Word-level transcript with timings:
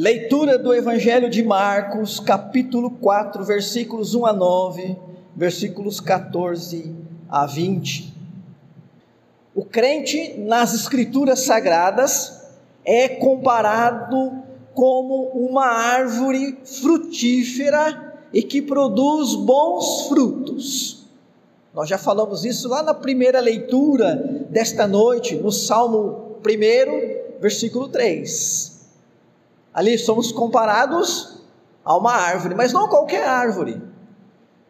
Leitura 0.00 0.56
do 0.56 0.72
Evangelho 0.72 1.28
de 1.28 1.42
Marcos, 1.42 2.20
capítulo 2.20 2.88
4, 2.88 3.42
versículos 3.42 4.14
1 4.14 4.26
a 4.26 4.32
9, 4.32 4.96
versículos 5.34 5.98
14 5.98 6.94
a 7.28 7.44
20. 7.44 8.14
O 9.56 9.64
crente 9.64 10.38
nas 10.38 10.72
Escrituras 10.72 11.40
Sagradas 11.40 12.44
é 12.84 13.08
comparado 13.08 14.40
como 14.72 15.30
uma 15.34 15.66
árvore 15.66 16.56
frutífera 16.64 18.20
e 18.32 18.40
que 18.40 18.62
produz 18.62 19.34
bons 19.34 20.06
frutos. 20.06 21.08
Nós 21.74 21.88
já 21.88 21.98
falamos 21.98 22.44
isso 22.44 22.68
lá 22.68 22.84
na 22.84 22.94
primeira 22.94 23.40
leitura 23.40 24.14
desta 24.48 24.86
noite, 24.86 25.34
no 25.34 25.50
Salmo 25.50 26.36
1, 26.46 27.40
versículo 27.40 27.88
3. 27.88 28.77
Ali 29.72 29.96
somos 29.98 30.32
comparados 30.32 31.42
a 31.84 31.96
uma 31.96 32.12
árvore, 32.12 32.54
mas 32.54 32.72
não 32.72 32.88
qualquer 32.88 33.26
árvore. 33.26 33.80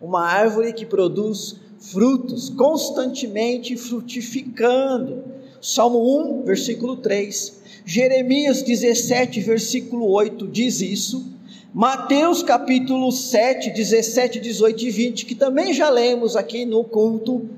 Uma 0.00 0.26
árvore 0.26 0.72
que 0.72 0.86
produz 0.86 1.56
frutos, 1.78 2.48
constantemente 2.50 3.76
frutificando. 3.76 5.24
Salmo 5.60 6.40
1, 6.40 6.44
versículo 6.44 6.96
3. 6.96 7.58
Jeremias 7.84 8.62
17, 8.62 9.40
versículo 9.40 10.08
8 10.10 10.46
diz 10.46 10.80
isso. 10.80 11.26
Mateus 11.72 12.42
capítulo 12.42 13.12
7, 13.12 13.70
17, 13.70 14.40
18 14.40 14.84
e 14.84 14.90
20, 14.90 15.26
que 15.26 15.34
também 15.34 15.72
já 15.72 15.90
lemos 15.90 16.36
aqui 16.36 16.64
no 16.64 16.84
culto, 16.84 17.48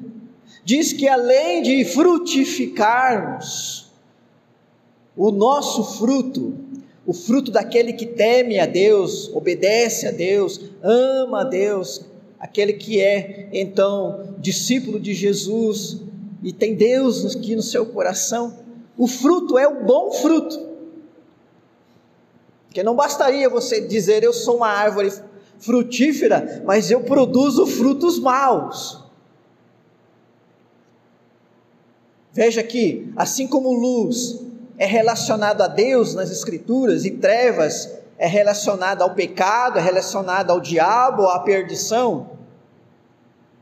diz 0.65 0.93
que 0.93 1.09
além 1.09 1.63
de 1.63 1.85
frutificarmos, 1.85 3.89
o 5.17 5.31
nosso 5.31 5.85
fruto 5.99 6.55
o 7.07 7.13
fruto 7.13 7.51
daquele 7.51 7.93
que 7.93 8.07
teme 8.07 8.59
a 8.59 8.67
Deus, 8.67 9.31
obedece 9.35 10.07
a 10.07 10.11
Deus, 10.11 10.61
ama 10.83 11.41
a 11.41 11.45
Deus, 11.45 12.05
aquele 12.39 12.75
que 12.75 13.01
é 13.01 13.49
então 13.53 14.35
discípulo 14.39 15.01
de 15.01 15.15
Jesus 15.15 16.01
e 16.43 16.53
tem 16.53 16.75
Deus 16.75 17.37
aqui 17.37 17.57
no 17.57 17.63
seu 17.63 17.87
coração, 17.87 18.59
o 18.97 19.07
fruto 19.07 19.59
é 19.59 19.67
o 19.67 19.85
bom 19.85 20.13
fruto. 20.13 20.69
Porque 22.67 22.83
não 22.83 22.95
bastaria 22.95 23.49
você 23.49 23.81
dizer 23.81 24.23
eu 24.23 24.33
sou 24.33 24.59
uma 24.59 24.69
árvore 24.69 25.13
frutífera, 25.59 26.63
mas 26.65 26.91
eu 26.91 27.03
produzo 27.03 27.67
frutos 27.67 28.19
maus. 28.19 29.03
Veja 32.33 32.61
aqui, 32.61 33.13
assim 33.17 33.47
como 33.47 33.73
luz 33.73 34.50
é 34.81 34.87
relacionado 34.87 35.61
a 35.61 35.69
Deus 35.69 36.15
nas 36.15 36.31
Escrituras 36.31 37.05
e 37.05 37.11
trevas 37.11 37.91
é 38.17 38.27
relacionado 38.27 39.03
ao 39.03 39.11
pecado, 39.11 39.79
é 39.79 39.83
relacionado 39.83 40.51
ao 40.51 40.59
diabo, 40.59 41.27
à 41.27 41.39
perdição. 41.41 42.31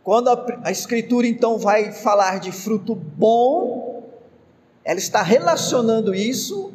Quando 0.04 0.28
a, 0.28 0.60
a 0.62 0.70
Escritura 0.70 1.26
então 1.26 1.58
vai 1.58 1.90
falar 1.90 2.38
de 2.38 2.52
fruto 2.52 2.94
bom, 2.94 4.04
ela 4.84 5.00
está 5.00 5.20
relacionando 5.20 6.14
isso 6.14 6.72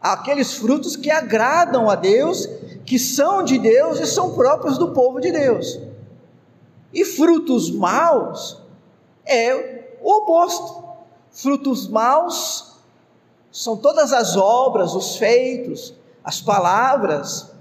àqueles 0.00 0.54
frutos 0.54 0.94
que 0.94 1.10
agradam 1.10 1.90
a 1.90 1.96
Deus, 1.96 2.48
que 2.86 2.96
são 2.96 3.42
de 3.42 3.58
Deus 3.58 3.98
e 3.98 4.06
são 4.06 4.34
próprios 4.34 4.78
do 4.78 4.92
povo 4.92 5.20
de 5.20 5.32
Deus. 5.32 5.80
E 6.92 7.04
frutos 7.04 7.72
maus 7.72 8.56
é 9.26 9.88
o 10.00 10.12
oposto. 10.12 10.84
Frutos 11.32 11.88
maus 11.88 12.73
são 13.54 13.76
todas 13.76 14.12
as 14.12 14.36
obras, 14.36 14.96
os 14.96 15.14
feitos, 15.16 15.94
as 16.24 16.40
palavras, 16.40 17.52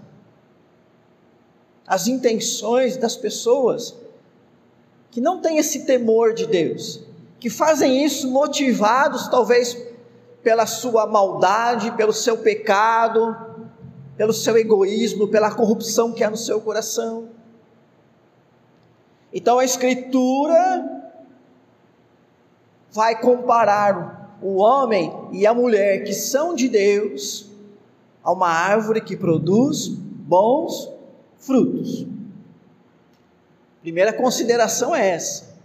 as 1.86 2.08
intenções 2.08 2.98
das 2.98 3.16
pessoas 3.16 3.96
que 5.12 5.22
não 5.22 5.40
têm 5.40 5.60
esse 5.60 5.86
temor 5.86 6.34
de 6.34 6.48
Deus, 6.48 7.04
que 7.40 7.48
fazem 7.48 8.04
isso 8.04 8.28
motivados 8.32 9.28
talvez 9.28 9.78
pela 10.42 10.66
sua 10.66 11.06
maldade, 11.06 11.92
pelo 11.92 12.12
seu 12.12 12.40
pecado, 12.40 13.38
pelo 14.18 14.34
seu 14.34 14.58
egoísmo, 14.58 15.28
pela 15.28 15.54
corrupção 15.54 16.12
que 16.12 16.24
há 16.24 16.30
no 16.32 16.38
seu 16.38 16.60
coração. 16.60 17.30
Então 19.32 19.60
a 19.60 19.64
Escritura 19.64 21.04
vai 22.92 23.22
comparar 23.22 24.23
o 24.44 24.58
homem 24.58 25.30
e 25.32 25.48
a 25.48 25.54
mulher 25.54 26.04
que 26.04 26.14
são 26.14 26.54
de 26.54 26.68
Deus 26.68 27.50
a 28.22 28.32
uma 28.32 28.50
árvore 28.50 29.00
que 29.00 29.16
produz 29.16 29.88
bons 29.88 30.92
frutos. 31.38 32.06
Primeira 33.82 34.12
consideração 34.12 34.94
é 34.94 35.10
essa. 35.12 35.58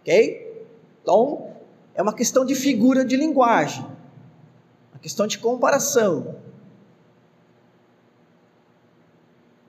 Ok? 0.00 0.66
Então, 1.02 1.48
é 1.94 2.02
uma 2.02 2.12
questão 2.12 2.44
de 2.44 2.54
figura 2.54 3.02
de 3.02 3.16
linguagem, 3.16 3.84
uma 4.92 5.00
questão 5.00 5.26
de 5.26 5.38
comparação. 5.38 6.36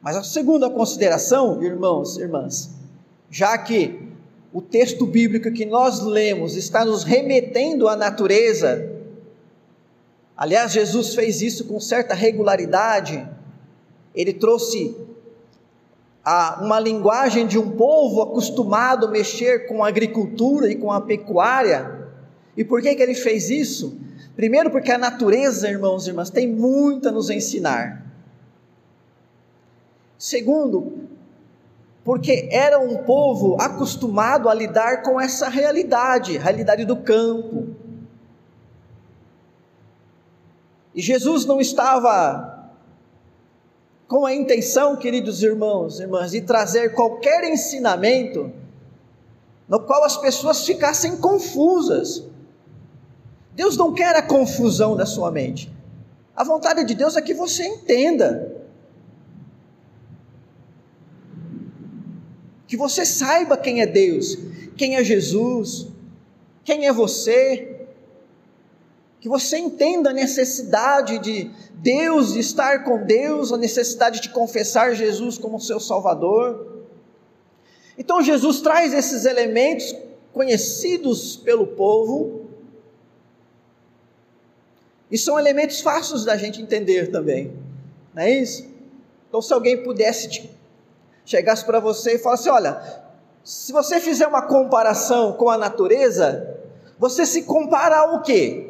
Mas 0.01 0.17
a 0.17 0.23
segunda 0.23 0.69
consideração, 0.69 1.63
irmãos 1.63 2.17
e 2.17 2.21
irmãs, 2.21 2.71
já 3.29 3.57
que 3.57 4.08
o 4.59 4.61
texto 4.61 5.05
bíblico 5.05 5.49
que 5.53 5.65
nós 5.65 6.01
lemos 6.01 6.57
está 6.57 6.83
nos 6.83 7.05
remetendo 7.05 7.87
à 7.87 7.95
natureza. 7.95 8.91
Aliás, 10.35 10.73
Jesus 10.73 11.15
fez 11.15 11.41
isso 11.41 11.63
com 11.63 11.79
certa 11.79 12.13
regularidade. 12.13 13.25
Ele 14.13 14.33
trouxe 14.33 14.97
a, 16.25 16.59
uma 16.61 16.77
linguagem 16.77 17.47
de 17.47 17.57
um 17.57 17.71
povo 17.71 18.21
acostumado 18.21 19.07
a 19.07 19.09
mexer 19.09 19.65
com 19.65 19.81
a 19.81 19.87
agricultura 19.87 20.69
e 20.69 20.75
com 20.75 20.91
a 20.91 20.99
pecuária. 20.99 22.09
E 22.57 22.65
por 22.65 22.81
que, 22.81 22.93
que 22.95 23.01
ele 23.01 23.15
fez 23.15 23.49
isso? 23.49 23.97
Primeiro, 24.35 24.69
porque 24.71 24.91
a 24.91 24.97
natureza, 24.97 25.69
irmãos 25.69 26.05
e 26.05 26.09
irmãs, 26.09 26.29
tem 26.29 26.45
muito 26.45 27.07
a 27.07 27.13
nos 27.13 27.29
ensinar. 27.29 28.05
Segundo, 30.17 31.07
porque 32.09 32.49
era 32.51 32.79
um 32.79 33.03
povo 33.03 33.55
acostumado 33.61 34.49
a 34.49 34.53
lidar 34.55 35.03
com 35.03 35.21
essa 35.21 35.47
realidade, 35.47 36.39
realidade 36.39 36.83
do 36.83 36.97
campo. 36.97 37.67
E 40.95 41.03
Jesus 41.03 41.45
não 41.45 41.61
estava 41.61 42.67
com 44.07 44.25
a 44.25 44.33
intenção, 44.33 44.95
queridos 44.95 45.43
irmãos 45.43 45.99
irmãs, 45.99 46.31
de 46.31 46.41
trazer 46.41 46.95
qualquer 46.95 47.43
ensinamento 47.43 48.51
no 49.67 49.79
qual 49.79 50.03
as 50.03 50.17
pessoas 50.17 50.65
ficassem 50.65 51.15
confusas. 51.17 52.23
Deus 53.53 53.77
não 53.77 53.93
quer 53.93 54.15
a 54.15 54.23
confusão 54.23 54.95
da 54.95 55.05
sua 55.05 55.29
mente. 55.29 55.71
A 56.35 56.43
vontade 56.43 56.83
de 56.85 56.95
Deus 56.95 57.15
é 57.15 57.21
que 57.21 57.35
você 57.35 57.67
entenda. 57.67 58.48
Que 62.69 62.77
você 62.77 63.03
saiba 63.03 63.57
quem 63.57 63.81
é 63.81 63.87
Deus, 63.87 64.37
quem 64.77 64.95
é 64.95 65.03
Jesus, 65.03 65.87
quem 66.63 66.85
é 66.85 66.93
você, 66.93 67.87
que 69.19 69.27
você 69.27 69.57
entenda 69.57 70.11
a 70.11 70.13
necessidade 70.13 71.17
de 71.17 71.49
Deus, 71.73 72.33
de 72.33 72.39
estar 72.39 72.83
com 72.83 73.03
Deus, 73.03 73.51
a 73.51 73.57
necessidade 73.57 74.21
de 74.21 74.29
confessar 74.29 74.93
Jesus 74.93 75.35
como 75.35 75.59
seu 75.59 75.79
Salvador. 75.79 76.85
Então 77.97 78.21
Jesus 78.21 78.61
traz 78.61 78.93
esses 78.93 79.25
elementos 79.25 79.95
conhecidos 80.31 81.37
pelo 81.37 81.65
povo, 81.65 82.45
e 85.09 85.17
são 85.17 85.39
elementos 85.39 85.81
fáceis 85.81 86.23
da 86.23 86.37
gente 86.37 86.61
entender 86.61 87.09
também, 87.09 87.51
não 88.13 88.21
é 88.21 88.29
isso? 88.29 88.63
Então, 89.27 89.41
se 89.41 89.51
alguém 89.51 89.81
pudesse 89.81 90.29
te 90.29 90.58
chegasse 91.29 91.63
para 91.63 91.79
você 91.79 92.15
e 92.15 92.17
falasse: 92.17 92.49
olha, 92.49 92.81
se 93.43 93.71
você 93.71 93.99
fizer 93.99 94.27
uma 94.27 94.41
comparação 94.41 95.33
com 95.33 95.47
a 95.47 95.57
natureza, 95.57 96.57
você 96.97 97.25
se 97.25 97.43
compara 97.43 97.97
ao 97.99 98.23
quê? 98.23 98.65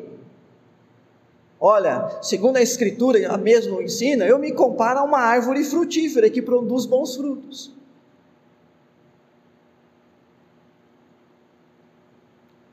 Olha, 1.59 2.19
segundo 2.21 2.57
a 2.57 2.61
Escritura, 2.61 3.31
a 3.31 3.37
mesma 3.37 3.81
ensina, 3.81 4.25
eu 4.25 4.37
me 4.37 4.51
comparo 4.51 4.99
a 4.99 5.03
uma 5.03 5.19
árvore 5.19 5.63
frutífera 5.63 6.29
que 6.29 6.41
produz 6.41 6.85
bons 6.85 7.15
frutos. 7.15 7.73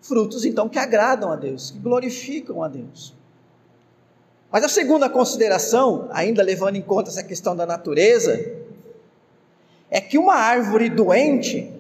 Frutos, 0.01 0.45
então, 0.45 0.69
que 0.69 0.79
agradam 0.79 1.33
a 1.33 1.37
Deus, 1.37 1.73
que 1.73 1.79
glorificam 1.79 2.63
a 2.63 2.69
Deus. 2.69 3.13
Mas 4.53 4.63
a 4.63 4.69
segunda 4.69 5.11
consideração, 5.11 6.09
ainda 6.13 6.45
levando 6.45 6.77
em 6.77 6.83
conta 6.83 7.11
essa 7.11 7.25
questão 7.25 7.57
da 7.57 7.67
natureza, 7.67 8.56
é 9.91 10.01
que 10.01 10.19
uma 10.19 10.35
árvore 10.35 10.91
doente, 10.91 11.73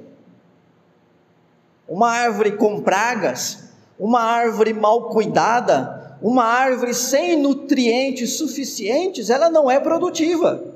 uma 1.88 2.10
árvore 2.10 2.52
com 2.56 2.80
pragas, 2.82 3.70
uma 3.98 4.20
árvore 4.20 4.72
mal 4.72 5.08
cuidada, 5.08 6.18
uma 6.20 6.44
árvore 6.44 6.94
sem 6.94 7.36
nutrientes 7.36 8.36
suficientes, 8.36 9.30
ela 9.30 9.50
não 9.50 9.70
é 9.70 9.78
produtiva. 9.78 10.74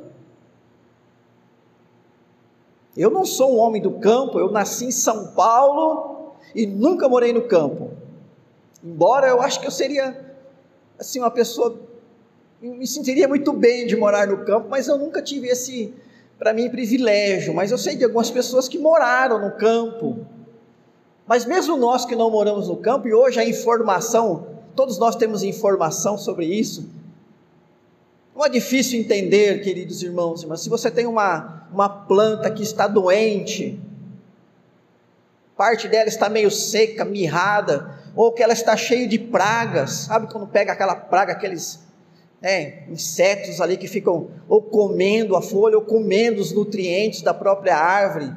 Eu 2.96 3.10
não 3.10 3.24
sou 3.24 3.54
um 3.54 3.58
homem 3.58 3.80
do 3.80 3.92
campo, 3.92 4.38
eu 4.38 4.50
nasci 4.50 4.86
em 4.86 4.90
São 4.90 5.28
Paulo 5.28 6.34
e 6.54 6.66
nunca 6.66 7.08
morei 7.08 7.32
no 7.32 7.42
campo. 7.42 7.90
Embora 8.82 9.28
eu 9.28 9.40
acho 9.40 9.60
que 9.60 9.66
eu 9.66 9.70
seria 9.70 10.34
assim 10.98 11.18
uma 11.18 11.30
pessoa 11.30 11.78
me 12.60 12.86
sentiria 12.86 13.26
muito 13.26 13.52
bem 13.54 13.86
de 13.86 13.96
morar 13.96 14.26
no 14.26 14.44
campo, 14.44 14.68
mas 14.68 14.86
eu 14.86 14.98
nunca 14.98 15.22
tive 15.22 15.48
esse 15.48 15.94
para 16.40 16.54
mim 16.54 16.70
privilégio, 16.70 17.52
mas 17.52 17.70
eu 17.70 17.76
sei 17.76 17.94
de 17.94 18.02
algumas 18.02 18.31
pessoas 18.31 18.66
que 18.66 18.78
moraram 18.78 19.38
no 19.38 19.52
campo. 19.58 20.26
Mas 21.26 21.44
mesmo 21.44 21.76
nós 21.76 22.06
que 22.06 22.16
não 22.16 22.31
moramos 22.31 22.66
no 22.66 22.78
campo 22.78 23.06
e 23.06 23.12
hoje 23.12 23.38
a 23.38 23.44
informação, 23.44 24.46
todos 24.75 24.98
nós 24.98 25.14
temos 25.16 25.42
informação 25.42 26.16
sobre 26.16 26.46
isso. 26.46 26.88
Não 28.34 28.42
é 28.42 28.48
difícil 28.48 28.98
entender, 28.98 29.62
queridos 29.62 30.02
irmãos, 30.02 30.42
mas 30.46 30.62
se 30.62 30.70
você 30.70 30.90
tem 30.90 31.06
uma, 31.06 31.69
uma 31.70 31.90
planta 31.90 32.50
que 32.50 32.62
está 32.62 32.88
doente, 32.88 33.78
parte 35.54 35.88
dela 35.88 36.08
está 36.08 36.31
meio 36.31 36.50
seca, 36.50 37.04
mirrada, 37.04 37.98
ou 38.16 38.32
que 38.32 38.42
ela 38.42 38.54
está 38.54 38.75
cheia 38.78 39.06
de 39.06 39.19
pragas, 39.19 39.90
sabe 40.06 40.32
quando 40.32 40.46
pega 40.46 40.72
aquela 40.72 40.94
praga, 40.96 41.34
aqueles 41.34 41.81
é, 42.42 42.84
insetos 42.88 43.60
ali 43.60 43.76
que 43.76 43.87
ficam 43.87 44.28
ou 44.48 44.62
comendo 44.62 45.37
a 45.37 45.42
folha 45.42 45.76
ou 45.76 45.84
comendo 45.84 46.40
os 46.40 46.52
nutrientes 46.52 47.22
da 47.22 47.34
própria 47.34 47.76
árvore. 47.76 48.32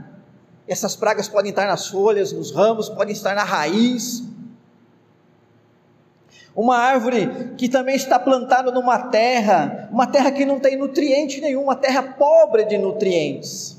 Essas 0.67 0.95
pragas 0.95 1.27
podem 1.27 1.49
estar 1.49 1.67
nas 1.67 1.87
folhas, 1.87 2.31
nos 2.31 2.51
ramos, 2.51 2.89
podem 2.89 3.13
estar 3.13 3.35
na 3.35 3.43
raiz. 3.43 4.23
Uma 6.55 6.77
árvore 6.77 7.53
que 7.57 7.67
também 7.67 7.95
está 7.95 8.19
plantada 8.19 8.71
numa 8.71 9.07
terra, 9.07 9.89
uma 9.91 10.05
terra 10.05 10.31
que 10.31 10.45
não 10.45 10.59
tem 10.59 10.77
nutriente 10.77 11.41
nenhum, 11.41 11.63
uma 11.63 11.75
terra 11.75 12.03
pobre 12.03 12.65
de 12.65 12.77
nutrientes. 12.77 13.77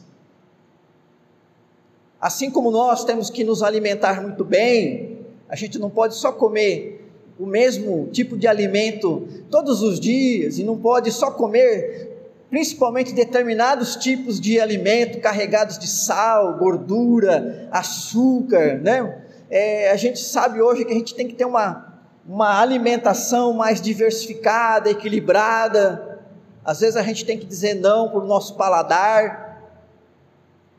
Assim 2.21 2.51
como 2.51 2.71
nós 2.71 3.05
temos 3.05 3.31
que 3.31 3.45
nos 3.45 3.63
alimentar 3.63 4.21
muito 4.23 4.45
bem, 4.45 5.19
a 5.49 5.55
gente 5.55 5.79
não 5.79 5.91
pode 5.91 6.15
só 6.15 6.33
comer 6.33 6.94
o 7.39 7.47
mesmo 7.47 8.09
tipo 8.13 8.37
de 8.37 8.47
alimento 8.47 9.27
todos 9.51 9.83
os 9.83 9.99
dias 9.99 10.59
e 10.59 10.65
não 10.65 10.77
pode 10.77 11.11
só 11.11 11.31
comer 11.31 12.15
principalmente 12.55 13.13
determinados 13.13 13.97
tipos 13.97 14.41
de 14.41 14.61
alimento 14.61 15.19
carregados 15.21 15.77
de 15.77 15.89
sal, 15.89 16.57
gordura, 16.57 17.69
açúcar, 17.73 18.81
né? 18.81 19.23
É, 19.51 19.91
a 19.91 19.97
gente 19.97 20.21
sabe 20.21 20.63
hoje 20.63 20.85
que 20.85 20.93
a 20.93 20.95
gente 20.95 21.17
tem 21.17 21.27
que 21.27 21.35
ter 21.35 21.45
uma, 21.45 21.95
uma 22.25 22.61
alimentação 22.61 23.53
mais 23.55 23.81
diversificada, 23.81 24.89
equilibrada. 24.89 26.21
Às 26.65 26.79
vezes 26.79 26.97
a 26.97 27.03
gente 27.03 27.25
tem 27.25 27.37
que 27.37 27.45
dizer 27.45 27.75
não 27.75 28.09
para 28.09 28.21
o 28.21 28.27
nosso 28.27 28.55
paladar, 28.57 29.44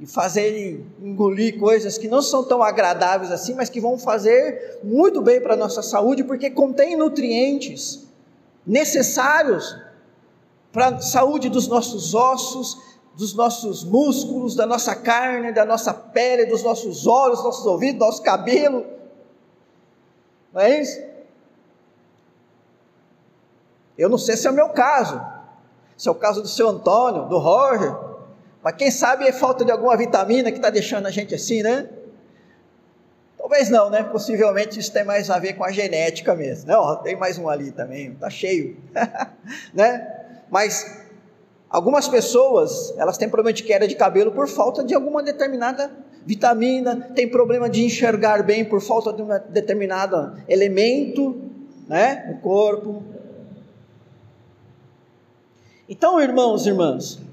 e 0.05 0.07
fazer 0.07 0.43
ele 0.43 0.85
engolir 1.01 1.59
coisas 1.59 1.97
que 1.97 2.07
não 2.07 2.21
são 2.21 2.43
tão 2.43 2.61
agradáveis 2.61 3.31
assim, 3.31 3.55
mas 3.55 3.69
que 3.69 3.81
vão 3.81 3.97
fazer 3.97 4.79
muito 4.83 5.19
bem 5.19 5.41
para 5.41 5.55
a 5.55 5.57
nossa 5.57 5.81
saúde, 5.81 6.23
porque 6.23 6.51
contém 6.51 6.95
nutrientes 6.95 8.05
necessários 8.65 9.75
para 10.71 10.89
a 10.89 11.01
saúde 11.01 11.49
dos 11.49 11.67
nossos 11.67 12.13
ossos, 12.13 12.77
dos 13.15 13.33
nossos 13.33 13.83
músculos, 13.83 14.55
da 14.55 14.67
nossa 14.67 14.95
carne, 14.95 15.51
da 15.51 15.65
nossa 15.65 15.91
pele, 15.91 16.45
dos 16.45 16.61
nossos 16.61 17.07
olhos, 17.07 17.43
nossos 17.43 17.65
ouvidos, 17.65 17.97
do 17.97 18.05
nosso 18.05 18.21
cabelo. 18.21 18.85
Não 20.53 20.61
é 20.61 20.81
isso? 20.81 21.01
Eu 23.97 24.07
não 24.07 24.19
sei 24.19 24.37
se 24.37 24.45
é 24.45 24.51
o 24.51 24.53
meu 24.53 24.69
caso, 24.69 25.19
se 25.97 26.07
é 26.07 26.11
o 26.11 26.15
caso 26.15 26.43
do 26.43 26.47
seu 26.47 26.69
Antônio, 26.69 27.27
do 27.27 27.39
Roger, 27.39 28.04
mas 28.65 28.77
quem 28.77 28.89
sabe 28.89 29.27
é 29.27 29.31
falta 29.31 29.63
de 29.63 29.71
alguma 29.71 29.95
vitamina 29.95 30.49
que 30.49 30.57
está 30.57 30.71
deixando 30.71 31.05
a 31.05 31.11
gente 31.11 31.35
assim, 31.35 31.61
né? 31.61 31.87
Talvez 33.37 33.69
não, 33.69 33.91
né? 33.91 34.01
Possivelmente 34.01 34.79
isso 34.79 34.91
tem 34.91 35.03
mais 35.03 35.29
a 35.29 35.37
ver 35.37 35.53
com 35.53 35.63
a 35.63 35.71
genética 35.71 36.33
mesmo. 36.33 36.71
Não, 36.71 36.95
tem 36.95 37.15
mais 37.15 37.37
um 37.37 37.47
ali 37.47 37.71
também, 37.71 38.13
está 38.13 38.27
cheio, 38.27 38.75
né? 39.71 40.07
Mas 40.49 40.99
algumas 41.69 42.07
pessoas, 42.07 42.91
elas 42.97 43.19
têm 43.19 43.29
problema 43.29 43.53
de 43.53 43.61
queda 43.61 43.87
de 43.87 43.93
cabelo 43.93 44.31
por 44.31 44.47
falta 44.47 44.83
de 44.83 44.95
alguma 44.95 45.21
determinada 45.21 45.91
vitamina, 46.25 47.11
tem 47.13 47.29
problema 47.29 47.69
de 47.69 47.85
enxergar 47.85 48.41
bem 48.41 48.65
por 48.65 48.81
falta 48.81 49.13
de 49.13 49.21
um 49.21 49.27
determinado 49.47 50.41
elemento, 50.47 51.39
né, 51.87 52.25
no 52.29 52.41
corpo. 52.41 53.03
Então, 55.87 56.19
irmãos 56.19 56.65
e 56.65 56.69
irmãs, 56.69 57.24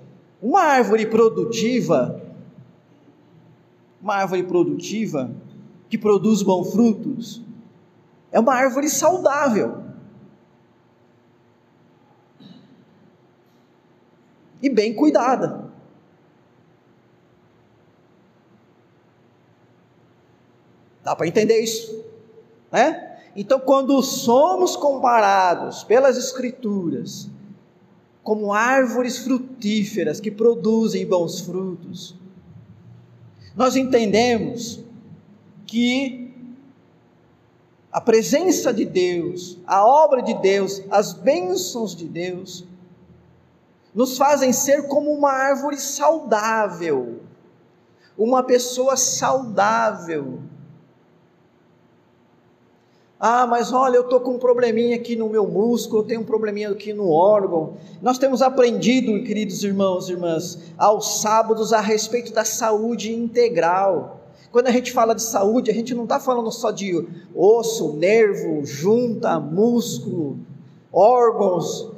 uma 0.42 0.62
árvore 0.62 1.06
produtiva, 1.06 2.20
uma 4.02 4.16
árvore 4.16 4.42
produtiva 4.42 5.32
que 5.88 5.96
produz 5.96 6.42
bons 6.42 6.72
frutos, 6.72 7.40
é 8.32 8.40
uma 8.40 8.54
árvore 8.54 8.88
saudável. 8.88 9.80
E 14.60 14.68
bem 14.68 14.94
cuidada. 14.94 15.70
Dá 21.04 21.14
para 21.14 21.26
entender 21.26 21.60
isso? 21.60 22.04
Né? 22.70 23.18
Então, 23.36 23.60
quando 23.60 24.00
somos 24.02 24.76
comparados 24.76 25.84
pelas 25.84 26.16
Escrituras 26.16 27.31
como 28.22 28.52
árvores 28.52 29.18
frutíferas 29.18 30.20
que 30.20 30.30
produzem 30.30 31.06
bons 31.06 31.40
frutos. 31.40 32.14
Nós 33.56 33.76
entendemos 33.76 34.80
que 35.66 36.32
a 37.90 38.00
presença 38.00 38.72
de 38.72 38.84
Deus, 38.84 39.58
a 39.66 39.84
obra 39.84 40.22
de 40.22 40.34
Deus, 40.34 40.82
as 40.90 41.12
bênçãos 41.12 41.94
de 41.94 42.06
Deus, 42.06 42.64
nos 43.94 44.16
fazem 44.16 44.52
ser 44.52 44.88
como 44.88 45.10
uma 45.10 45.30
árvore 45.30 45.76
saudável, 45.76 47.20
uma 48.16 48.42
pessoa 48.42 48.96
saudável, 48.96 50.40
ah, 53.24 53.46
mas 53.46 53.72
olha, 53.72 53.94
eu 53.94 54.02
estou 54.02 54.18
com 54.18 54.32
um 54.32 54.38
probleminha 54.38 54.96
aqui 54.96 55.14
no 55.14 55.28
meu 55.28 55.46
músculo, 55.46 56.02
eu 56.02 56.06
tenho 56.08 56.22
um 56.22 56.24
probleminha 56.24 56.70
aqui 56.70 56.92
no 56.92 57.08
órgão. 57.08 57.74
Nós 58.02 58.18
temos 58.18 58.42
aprendido, 58.42 59.22
queridos 59.22 59.62
irmãos 59.62 60.08
e 60.08 60.12
irmãs, 60.14 60.58
aos 60.76 61.20
sábados 61.20 61.72
a 61.72 61.80
respeito 61.80 62.32
da 62.32 62.44
saúde 62.44 63.14
integral. 63.14 64.22
Quando 64.50 64.66
a 64.66 64.72
gente 64.72 64.90
fala 64.90 65.14
de 65.14 65.22
saúde, 65.22 65.70
a 65.70 65.74
gente 65.74 65.94
não 65.94 66.02
está 66.02 66.18
falando 66.18 66.50
só 66.50 66.72
de 66.72 67.06
osso, 67.32 67.92
nervo, 67.92 68.66
junta, 68.66 69.38
músculo, 69.38 70.40
órgãos. 70.92 71.92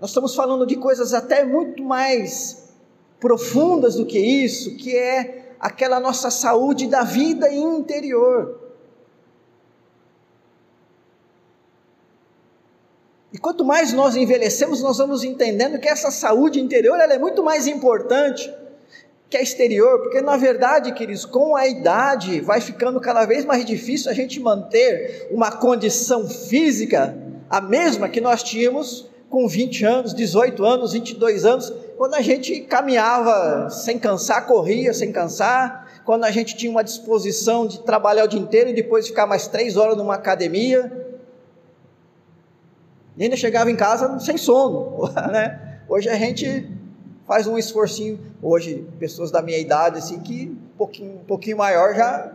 Nós 0.00 0.08
estamos 0.08 0.34
falando 0.34 0.66
de 0.66 0.76
coisas 0.76 1.12
até 1.12 1.44
muito 1.44 1.82
mais 1.82 2.70
profundas 3.20 3.96
do 3.96 4.06
que 4.06 4.18
isso, 4.18 4.74
que 4.78 4.96
é 4.96 5.54
aquela 5.60 6.00
nossa 6.00 6.30
saúde 6.30 6.86
da 6.86 7.02
vida 7.02 7.52
interior. 7.52 8.65
Quanto 13.46 13.64
mais 13.64 13.92
nós 13.92 14.16
envelhecemos, 14.16 14.82
nós 14.82 14.98
vamos 14.98 15.22
entendendo 15.22 15.78
que 15.78 15.88
essa 15.88 16.10
saúde 16.10 16.58
interior 16.58 16.98
ela 16.98 17.14
é 17.14 17.18
muito 17.18 17.44
mais 17.44 17.68
importante 17.68 18.52
que 19.30 19.36
a 19.36 19.40
exterior, 19.40 20.00
porque 20.00 20.20
na 20.20 20.36
verdade, 20.36 20.90
queridos, 20.90 21.24
com 21.24 21.54
a 21.54 21.64
idade 21.64 22.40
vai 22.40 22.60
ficando 22.60 23.00
cada 23.00 23.24
vez 23.24 23.44
mais 23.44 23.64
difícil 23.64 24.10
a 24.10 24.14
gente 24.14 24.40
manter 24.40 25.28
uma 25.30 25.52
condição 25.52 26.28
física 26.28 27.16
a 27.48 27.60
mesma 27.60 28.08
que 28.08 28.20
nós 28.20 28.42
tínhamos 28.42 29.08
com 29.30 29.46
20 29.46 29.84
anos, 29.84 30.12
18 30.12 30.64
anos, 30.64 30.92
22 30.92 31.44
anos, 31.44 31.72
quando 31.96 32.14
a 32.14 32.20
gente 32.20 32.62
caminhava 32.62 33.70
sem 33.70 33.96
cansar, 33.96 34.44
corria 34.44 34.92
sem 34.92 35.12
cansar, 35.12 36.02
quando 36.04 36.24
a 36.24 36.32
gente 36.32 36.56
tinha 36.56 36.72
uma 36.72 36.82
disposição 36.82 37.64
de 37.64 37.78
trabalhar 37.84 38.24
o 38.24 38.28
dia 38.28 38.40
inteiro 38.40 38.70
e 38.70 38.74
depois 38.74 39.06
ficar 39.06 39.24
mais 39.24 39.46
três 39.46 39.76
horas 39.76 39.96
numa 39.96 40.16
academia, 40.16 41.06
e 43.16 43.22
ainda 43.22 43.36
chegava 43.36 43.70
em 43.70 43.76
casa 43.76 44.18
sem 44.20 44.36
sono, 44.36 45.10
né? 45.32 45.80
Hoje 45.88 46.08
a 46.08 46.16
gente 46.16 46.68
faz 47.26 47.46
um 47.46 47.56
esforcinho, 47.56 48.18
hoje 48.42 48.86
pessoas 48.98 49.30
da 49.30 49.40
minha 49.40 49.58
idade 49.58 49.98
assim 49.98 50.20
que 50.20 50.56
um 50.74 50.76
pouquinho, 50.76 51.12
um 51.14 51.24
pouquinho 51.24 51.56
maior 51.56 51.94
já 51.94 52.32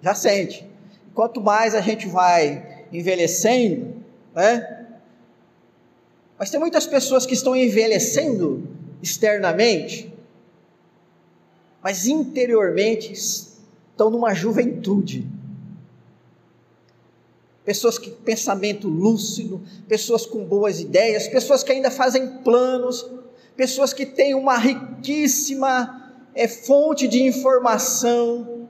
já 0.00 0.14
sente. 0.14 0.68
Quanto 1.14 1.40
mais 1.40 1.74
a 1.74 1.80
gente 1.80 2.08
vai 2.08 2.84
envelhecendo, 2.92 3.94
né? 4.34 4.86
Mas 6.38 6.50
tem 6.50 6.60
muitas 6.60 6.86
pessoas 6.86 7.26
que 7.26 7.34
estão 7.34 7.56
envelhecendo 7.56 8.68
externamente, 9.02 10.12
mas 11.82 12.06
interiormente 12.06 13.12
estão 13.12 14.08
numa 14.10 14.34
juventude 14.34 15.28
pessoas 17.68 17.98
que 17.98 18.10
pensamento 18.10 18.88
lúcido, 18.88 19.60
pessoas 19.86 20.24
com 20.24 20.42
boas 20.42 20.80
ideias, 20.80 21.28
pessoas 21.28 21.62
que 21.62 21.70
ainda 21.70 21.90
fazem 21.90 22.38
planos, 22.38 23.06
pessoas 23.54 23.92
que 23.92 24.06
têm 24.06 24.34
uma 24.34 24.56
riquíssima 24.56 26.14
é, 26.34 26.48
fonte 26.48 27.06
de 27.06 27.22
informação. 27.22 28.66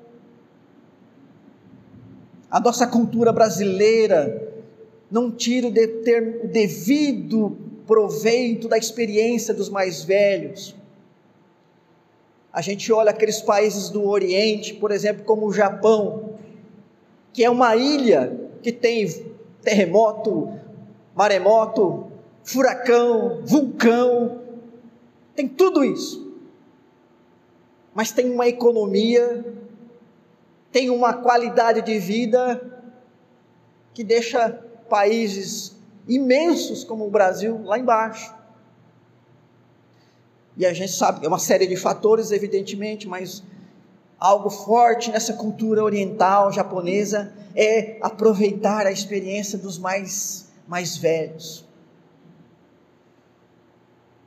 A 2.51 2.59
nossa 2.59 2.89
cultura 2.89 3.33
brasileira 3.33 4.53
não 5.09 5.31
tira 5.31 5.69
o, 5.69 5.71
de, 5.71 5.87
ter, 6.03 6.41
o 6.43 6.49
devido 6.49 7.57
proveito 7.87 8.67
da 8.67 8.77
experiência 8.77 9.55
dos 9.55 9.69
mais 9.69 10.03
velhos. 10.03 10.75
A 12.53 12.61
gente 12.61 12.93
olha 12.93 13.13
aqueles 13.13 13.41
países 13.41 13.91
do 13.91 14.09
Oriente, 14.09 14.75
por 14.75 14.91
exemplo, 14.91 15.23
como 15.23 15.47
o 15.47 15.53
Japão, 15.53 16.35
que 17.33 17.45
é 17.45 17.49
uma 17.49 17.77
ilha 17.77 18.48
que 18.69 18.73
tem 18.73 19.09
terremoto, 19.63 20.53
maremoto, 21.15 22.07
furacão, 22.45 23.41
vulcão, 23.43 24.43
tem 25.35 25.49
tudo 25.49 25.83
isso. 25.83 26.31
Mas 27.95 28.13
tem 28.13 28.31
uma 28.31 28.47
economia, 28.47 29.43
tem 30.71 30.91
uma 30.91 31.15
qualidade 31.15 31.81
de 31.81 31.99
vida 31.99 32.61
que 33.95 34.05
deixa 34.05 34.51
países 34.91 35.75
imensos 36.07 36.85
como 36.85 37.07
o 37.07 37.11
Brasil 37.11 37.63
lá 37.65 37.79
embaixo. 37.79 38.35
E 40.59 40.67
a 40.67 40.75
gente 40.75 40.93
sabe 40.93 41.25
é 41.25 41.29
uma 41.29 41.39
série 41.39 41.67
de 41.67 41.77
fatores, 41.77 42.33
evidentemente, 42.33 43.09
mas 43.09 43.43
algo 44.19 44.51
forte 44.51 45.11
nessa 45.11 45.35
cultura 45.35 45.83
oriental 45.83 46.51
japonesa 46.53 47.33
é 47.55 47.99
aproveitar 48.01 48.87
a 48.87 48.93
experiência 48.93 49.57
dos 49.59 49.79
mais, 49.79 50.51
mais 50.67 50.97
velhos. 50.97 51.65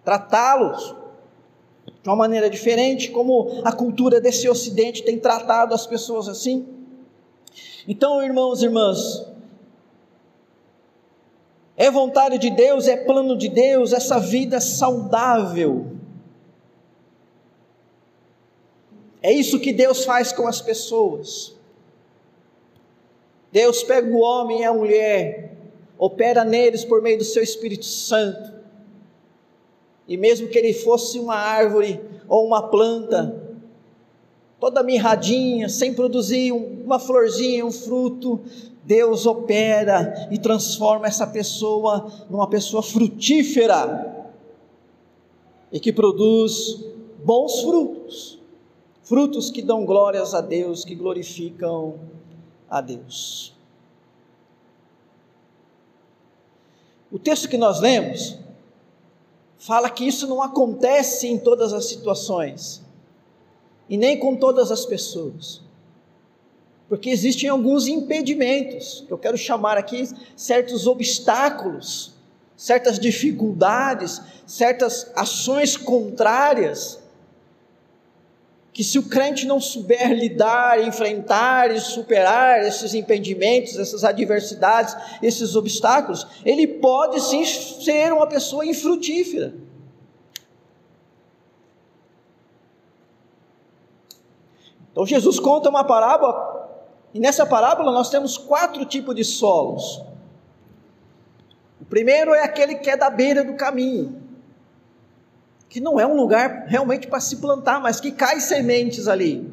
Tratá-los 0.04 0.96
de 2.02 2.10
uma 2.10 2.16
maneira 2.16 2.50
diferente, 2.50 3.12
como 3.12 3.62
a 3.64 3.72
cultura 3.72 4.20
desse 4.20 4.50
ocidente 4.50 5.04
tem 5.04 5.20
tratado 5.20 5.74
as 5.74 5.86
pessoas 5.86 6.28
assim. 6.28 6.68
Então, 7.88 8.24
irmãos 8.24 8.62
e 8.62 8.66
irmãs, 8.66 9.28
é 11.78 11.92
vontade 11.92 12.38
de 12.38 12.50
Deus, 12.50 12.88
é 12.88 12.96
plano 12.96 13.38
de 13.38 13.50
Deus 13.50 13.94
essa 13.94 14.20
vida 14.20 14.60
saudável 14.60 15.91
É 19.22 19.32
isso 19.32 19.60
que 19.60 19.72
Deus 19.72 20.04
faz 20.04 20.32
com 20.32 20.48
as 20.48 20.62
pessoas. 20.62 21.56
Deus 23.52 23.84
pega 23.84 24.08
o 24.10 24.20
homem 24.20 24.62
e 24.62 24.64
a 24.64 24.74
mulher, 24.74 25.56
opera 25.98 26.44
neles 26.44 26.84
por 26.84 27.02
meio 27.02 27.20
do 27.20 27.24
seu 27.24 27.44
Espírito 27.44 27.86
Santo. 27.86 28.52
E 30.08 30.18
mesmo 30.18 30.48
que 30.48 30.58
ele 30.58 30.74
fosse 30.74 31.20
uma 31.20 31.36
árvore 31.36 32.02
ou 32.28 32.48
uma 32.48 32.70
planta, 32.70 33.60
toda 34.60 34.82
mirradinha, 34.82 35.70
sem 35.70 35.94
produzir 35.94 36.52
uma 36.52 36.98
florzinha, 36.98 37.66
um 37.66 37.72
fruto, 37.72 38.40
Deus 38.84 39.28
opera 39.28 40.28
e 40.32 40.40
transforma 40.40 41.06
essa 41.06 41.28
pessoa 41.28 42.12
numa 42.30 42.50
pessoa 42.50 42.82
frutífera 42.82 44.34
e 45.72 45.80
que 45.80 45.94
produz 45.94 46.84
bons 47.24 47.62
frutos 47.62 48.41
frutos 49.12 49.52
que 49.52 49.62
dão 49.62 49.84
glórias 49.86 50.34
a 50.34 50.40
Deus, 50.40 50.86
que 50.86 50.96
glorificam 50.96 52.00
a 52.70 52.80
Deus. 52.80 53.54
O 57.12 57.20
texto 57.20 57.50
que 57.50 57.58
nós 57.58 57.82
lemos 57.82 58.38
fala 59.58 59.90
que 59.90 60.08
isso 60.08 60.26
não 60.28 60.42
acontece 60.42 61.28
em 61.28 61.38
todas 61.38 61.74
as 61.74 61.90
situações 61.90 62.82
e 63.90 63.98
nem 63.98 64.18
com 64.18 64.38
todas 64.38 64.72
as 64.72 64.86
pessoas. 64.86 65.60
Porque 66.88 67.10
existem 67.10 67.50
alguns 67.50 67.88
impedimentos, 67.88 69.04
que 69.06 69.12
eu 69.12 69.18
quero 69.18 69.38
chamar 69.38 69.78
aqui 69.78 70.08
certos 70.38 70.88
obstáculos, 70.88 72.14
certas 72.56 72.98
dificuldades, 72.98 74.22
certas 74.48 75.12
ações 75.18 75.76
contrárias 75.76 77.01
que 78.82 78.86
se 78.86 78.98
o 78.98 79.04
crente 79.04 79.46
não 79.46 79.62
souber 79.62 80.12
lidar, 80.12 80.82
enfrentar 80.82 81.70
e 81.70 81.80
superar 81.80 82.64
esses 82.66 82.96
impedimentos, 82.96 83.78
essas 83.78 84.04
adversidades, 84.04 84.98
esses 85.22 85.56
obstáculos, 85.56 86.26
ele 86.44 86.66
pode 86.66 87.22
sim 87.22 87.46
ser 87.46 88.12
uma 88.12 88.26
pessoa 88.26 88.66
infrutífera. 88.66 89.54
Então 94.92 95.06
Jesus 95.06 95.40
conta 95.40 95.70
uma 95.70 95.84
parábola, 95.84 96.68
e 97.14 97.20
nessa 97.20 97.46
parábola 97.46 97.92
nós 97.92 98.10
temos 98.10 98.36
quatro 98.36 98.84
tipos 98.84 99.14
de 99.14 99.24
solos. 99.24 100.02
O 101.80 101.86
primeiro 101.86 102.34
é 102.34 102.42
aquele 102.42 102.74
que 102.74 102.90
é 102.90 102.98
da 102.98 103.12
beira 103.12 103.44
do 103.44 103.54
caminho 103.54 104.21
que 105.72 105.80
não 105.80 105.98
é 105.98 106.06
um 106.06 106.18
lugar 106.18 106.66
realmente 106.68 107.08
para 107.08 107.22
se 107.22 107.38
plantar, 107.38 107.80
mas 107.80 108.02
que 108.02 108.12
cai 108.12 108.42
sementes 108.42 109.08
ali. 109.08 109.50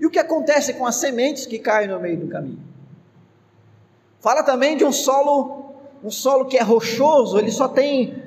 E 0.00 0.04
o 0.04 0.10
que 0.10 0.18
acontece 0.18 0.74
com 0.74 0.84
as 0.84 0.96
sementes 0.96 1.46
que 1.46 1.60
caem 1.60 1.86
no 1.86 2.00
meio 2.00 2.18
do 2.18 2.26
caminho? 2.26 2.58
Fala 4.18 4.42
também 4.42 4.76
de 4.76 4.84
um 4.84 4.90
solo, 4.90 5.76
um 6.02 6.10
solo 6.10 6.46
que 6.46 6.58
é 6.58 6.62
rochoso, 6.62 7.38
ele 7.38 7.52
só 7.52 7.68
tem 7.68 8.20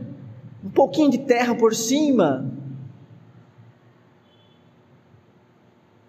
um 0.64 0.70
pouquinho 0.70 1.12
de 1.12 1.18
terra 1.18 1.54
por 1.54 1.76
cima. 1.76 2.50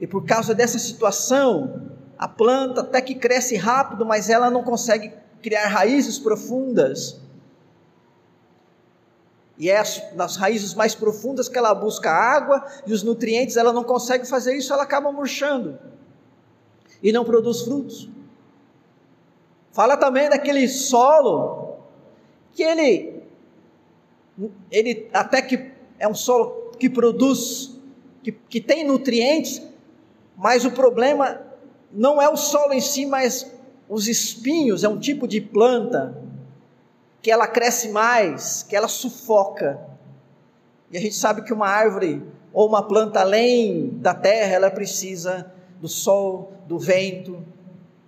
E 0.00 0.06
por 0.06 0.24
causa 0.24 0.54
dessa 0.54 0.78
situação, 0.78 1.82
a 2.16 2.28
planta 2.28 2.82
até 2.82 3.00
que 3.00 3.16
cresce 3.16 3.56
rápido, 3.56 4.06
mas 4.06 4.30
ela 4.30 4.48
não 4.48 4.62
consegue 4.62 5.12
criar 5.42 5.66
raízes 5.66 6.16
profundas. 6.16 7.20
E 9.58 9.68
é 9.70 9.82
nas 10.14 10.36
raízes 10.36 10.72
mais 10.72 10.94
profundas 10.94 11.48
que 11.48 11.58
ela 11.58 11.74
busca 11.74 12.10
água 12.10 12.64
e 12.86 12.92
os 12.92 13.02
nutrientes, 13.02 13.56
ela 13.56 13.72
não 13.72 13.82
consegue 13.82 14.24
fazer 14.24 14.56
isso, 14.56 14.72
ela 14.72 14.84
acaba 14.84 15.10
murchando 15.10 15.78
e 17.02 17.10
não 17.10 17.24
produz 17.24 17.62
frutos. 17.62 18.08
Fala 19.72 19.96
também 19.96 20.28
daquele 20.28 20.68
solo 20.68 21.78
que 22.52 22.62
ele 22.62 23.18
ele 24.70 25.08
até 25.12 25.42
que 25.42 25.72
é 25.98 26.06
um 26.06 26.14
solo 26.14 26.70
que 26.78 26.88
produz 26.88 27.76
que, 28.22 28.30
que 28.30 28.60
tem 28.60 28.84
nutrientes, 28.84 29.60
mas 30.36 30.64
o 30.64 30.70
problema 30.70 31.40
não 31.92 32.22
é 32.22 32.28
o 32.28 32.36
solo 32.36 32.72
em 32.72 32.80
si, 32.80 33.06
mas 33.06 33.50
os 33.88 34.06
espinhos, 34.06 34.84
é 34.84 34.88
um 34.88 34.98
tipo 34.98 35.26
de 35.26 35.40
planta 35.40 36.16
que 37.20 37.30
ela 37.30 37.46
cresce 37.46 37.90
mais, 37.90 38.62
que 38.62 38.76
ela 38.76 38.88
sufoca. 38.88 39.80
E 40.90 40.96
a 40.96 41.00
gente 41.00 41.14
sabe 41.14 41.42
que 41.42 41.52
uma 41.52 41.68
árvore 41.68 42.22
ou 42.52 42.68
uma 42.68 42.82
planta 42.82 43.20
além 43.20 43.90
da 43.98 44.14
terra, 44.14 44.54
ela 44.54 44.70
precisa 44.70 45.52
do 45.80 45.88
sol, 45.88 46.52
do 46.66 46.78
vento, 46.78 47.44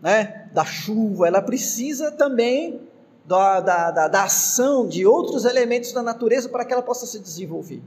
né, 0.00 0.49
da 0.52 0.64
chuva, 0.64 1.26
ela 1.26 1.43
precisa 1.43 2.11
também 2.11 2.81
da, 3.25 3.61
da, 3.61 3.90
da, 3.90 4.09
da 4.09 4.25
ação 4.25 4.88
de 4.88 5.07
outros 5.07 5.45
elementos 5.45 5.93
da 5.93 6.02
natureza 6.02 6.49
para 6.49 6.64
que 6.64 6.73
ela 6.73 6.83
possa 6.83 7.07
se 7.07 7.19
desenvolver. 7.19 7.83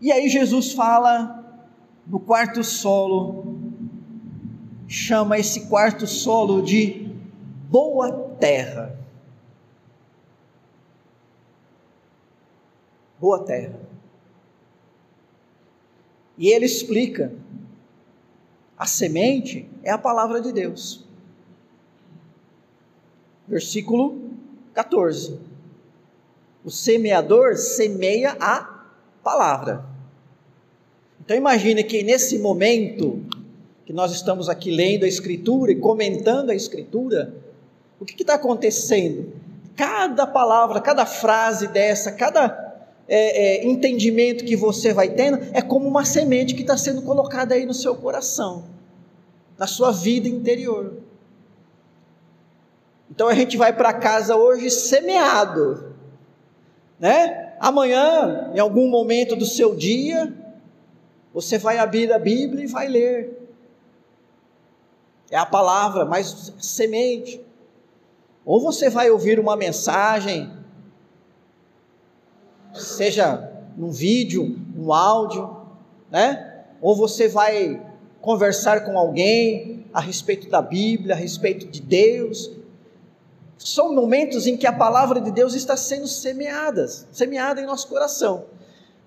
E 0.00 0.12
aí 0.12 0.28
Jesus 0.28 0.72
fala 0.72 1.44
no 2.06 2.20
quarto 2.20 2.62
solo, 2.62 3.58
chama 4.86 5.38
esse 5.38 5.66
quarto 5.66 6.06
solo 6.06 6.62
de 6.62 7.10
boa 7.68 8.12
terra. 8.38 8.98
Boa 13.18 13.44
terra. 13.44 13.80
E 16.38 16.48
ele 16.48 16.66
explica: 16.66 17.32
a 18.76 18.86
semente 18.86 19.68
é 19.82 19.90
a 19.90 19.98
palavra 19.98 20.40
de 20.40 20.52
Deus. 20.52 21.04
Versículo 23.48 24.30
14. 24.74 25.40
O 26.64 26.70
semeador 26.70 27.56
semeia 27.56 28.36
a 28.40 28.84
palavra. 29.22 29.84
Então 31.20 31.36
imagine 31.36 31.82
que 31.84 32.02
nesse 32.02 32.38
momento 32.38 33.24
que 33.84 33.92
nós 33.92 34.12
estamos 34.12 34.48
aqui 34.48 34.70
lendo 34.70 35.04
a 35.04 35.08
Escritura 35.08 35.70
e 35.70 35.76
comentando 35.76 36.50
a 36.50 36.54
Escritura, 36.54 37.45
o 38.00 38.04
que 38.04 38.22
está 38.22 38.34
acontecendo? 38.34 39.32
Cada 39.74 40.26
palavra, 40.26 40.80
cada 40.80 41.04
frase 41.04 41.68
dessa, 41.68 42.12
cada 42.12 42.66
é, 43.08 43.64
é, 43.64 43.66
entendimento 43.66 44.44
que 44.44 44.56
você 44.56 44.92
vai 44.92 45.10
tendo 45.10 45.38
é 45.52 45.62
como 45.62 45.86
uma 45.86 46.04
semente 46.04 46.54
que 46.54 46.62
está 46.62 46.76
sendo 46.76 47.02
colocada 47.02 47.54
aí 47.54 47.64
no 47.64 47.74
seu 47.74 47.94
coração, 47.94 48.64
na 49.58 49.66
sua 49.66 49.92
vida 49.92 50.28
interior. 50.28 50.94
Então 53.10 53.28
a 53.28 53.34
gente 53.34 53.56
vai 53.56 53.72
para 53.72 53.94
casa 53.94 54.36
hoje 54.36 54.70
semeado, 54.70 55.94
né? 56.98 57.54
Amanhã, 57.58 58.50
em 58.54 58.58
algum 58.58 58.88
momento 58.88 59.34
do 59.34 59.46
seu 59.46 59.74
dia, 59.74 60.32
você 61.32 61.56
vai 61.56 61.78
abrir 61.78 62.12
a 62.12 62.18
Bíblia 62.18 62.64
e 62.64 62.66
vai 62.66 62.88
ler. 62.88 63.48
É 65.30 65.36
a 65.36 65.46
palavra, 65.46 66.04
mas 66.04 66.52
semente. 66.58 67.45
Ou 68.46 68.60
você 68.60 68.88
vai 68.88 69.10
ouvir 69.10 69.40
uma 69.40 69.56
mensagem, 69.56 70.48
seja 72.72 73.52
num 73.76 73.90
vídeo, 73.90 74.56
um 74.78 74.92
áudio, 74.92 75.56
né? 76.08 76.64
Ou 76.80 76.94
você 76.94 77.26
vai 77.26 77.84
conversar 78.20 78.84
com 78.84 78.96
alguém 78.96 79.84
a 79.92 80.00
respeito 80.00 80.48
da 80.48 80.62
Bíblia, 80.62 81.14
a 81.14 81.18
respeito 81.18 81.66
de 81.66 81.80
Deus, 81.80 82.52
são 83.58 83.92
momentos 83.92 84.46
em 84.46 84.56
que 84.56 84.66
a 84.66 84.72
palavra 84.72 85.20
de 85.20 85.32
Deus 85.32 85.54
está 85.54 85.76
sendo 85.76 86.06
semeada, 86.06 86.86
semeada 86.86 87.60
em 87.60 87.66
nosso 87.66 87.88
coração, 87.88 88.44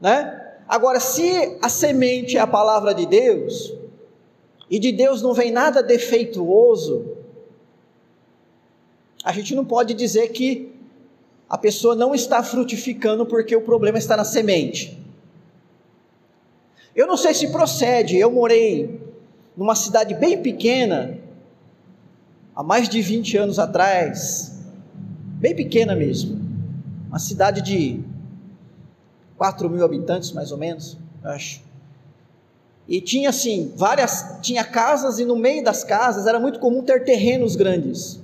né? 0.02 0.48
Agora, 0.68 1.00
se 1.00 1.58
a 1.62 1.70
semente 1.70 2.36
é 2.36 2.42
a 2.42 2.48
palavra 2.48 2.94
de 2.94 3.06
Deus, 3.06 3.74
e 4.70 4.78
de 4.78 4.92
Deus 4.92 5.22
não 5.22 5.34
vem 5.34 5.52
nada 5.52 5.82
defeituoso, 5.82 7.19
a 9.24 9.32
gente 9.32 9.54
não 9.54 9.66
pode 9.66 9.94
dizer 9.94 10.30
que 10.30 10.72
a 11.50 11.58
pessoa 11.58 11.96
não 11.96 12.14
está 12.14 12.44
frutificando 12.44 13.26
porque 13.26 13.56
o 13.56 13.62
problema 13.62 13.98
está 13.98 14.16
na 14.16 14.24
semente. 14.24 14.98
Eu 16.96 17.08
não 17.08 17.18
sei 17.18 17.34
se 17.34 17.52
procede, 17.52 18.18
eu 18.18 18.32
morei 18.32 19.02
numa 19.56 19.76
cidade 19.76 20.14
bem 20.14 20.42
pequena, 20.42 21.18
há 22.56 22.64
mais 22.64 22.88
de 22.88 23.02
20 23.02 23.38
anos 23.38 23.60
atrás, 23.60 24.60
bem 25.40 25.56
pequena 25.56 25.96
mesmo, 25.96 26.40
uma 27.08 27.20
cidade 27.20 27.62
de 27.62 28.02
4 29.38 29.70
mil 29.70 29.84
habitantes 29.84 30.32
mais 30.32 30.52
ou 30.52 30.58
menos, 30.58 30.98
acho. 31.24 31.62
E 32.88 33.00
tinha 33.02 33.30
assim, 33.30 33.72
várias, 33.76 34.40
tinha 34.42 34.64
casas 34.64 35.20
e 35.20 35.26
no 35.26 35.36
meio 35.36 35.64
das 35.64 35.84
casas 35.84 36.26
era 36.26 36.40
muito 36.40 36.60
comum 36.60 36.82
ter 36.84 37.04
terrenos 37.04 37.56
grandes. 37.56 38.20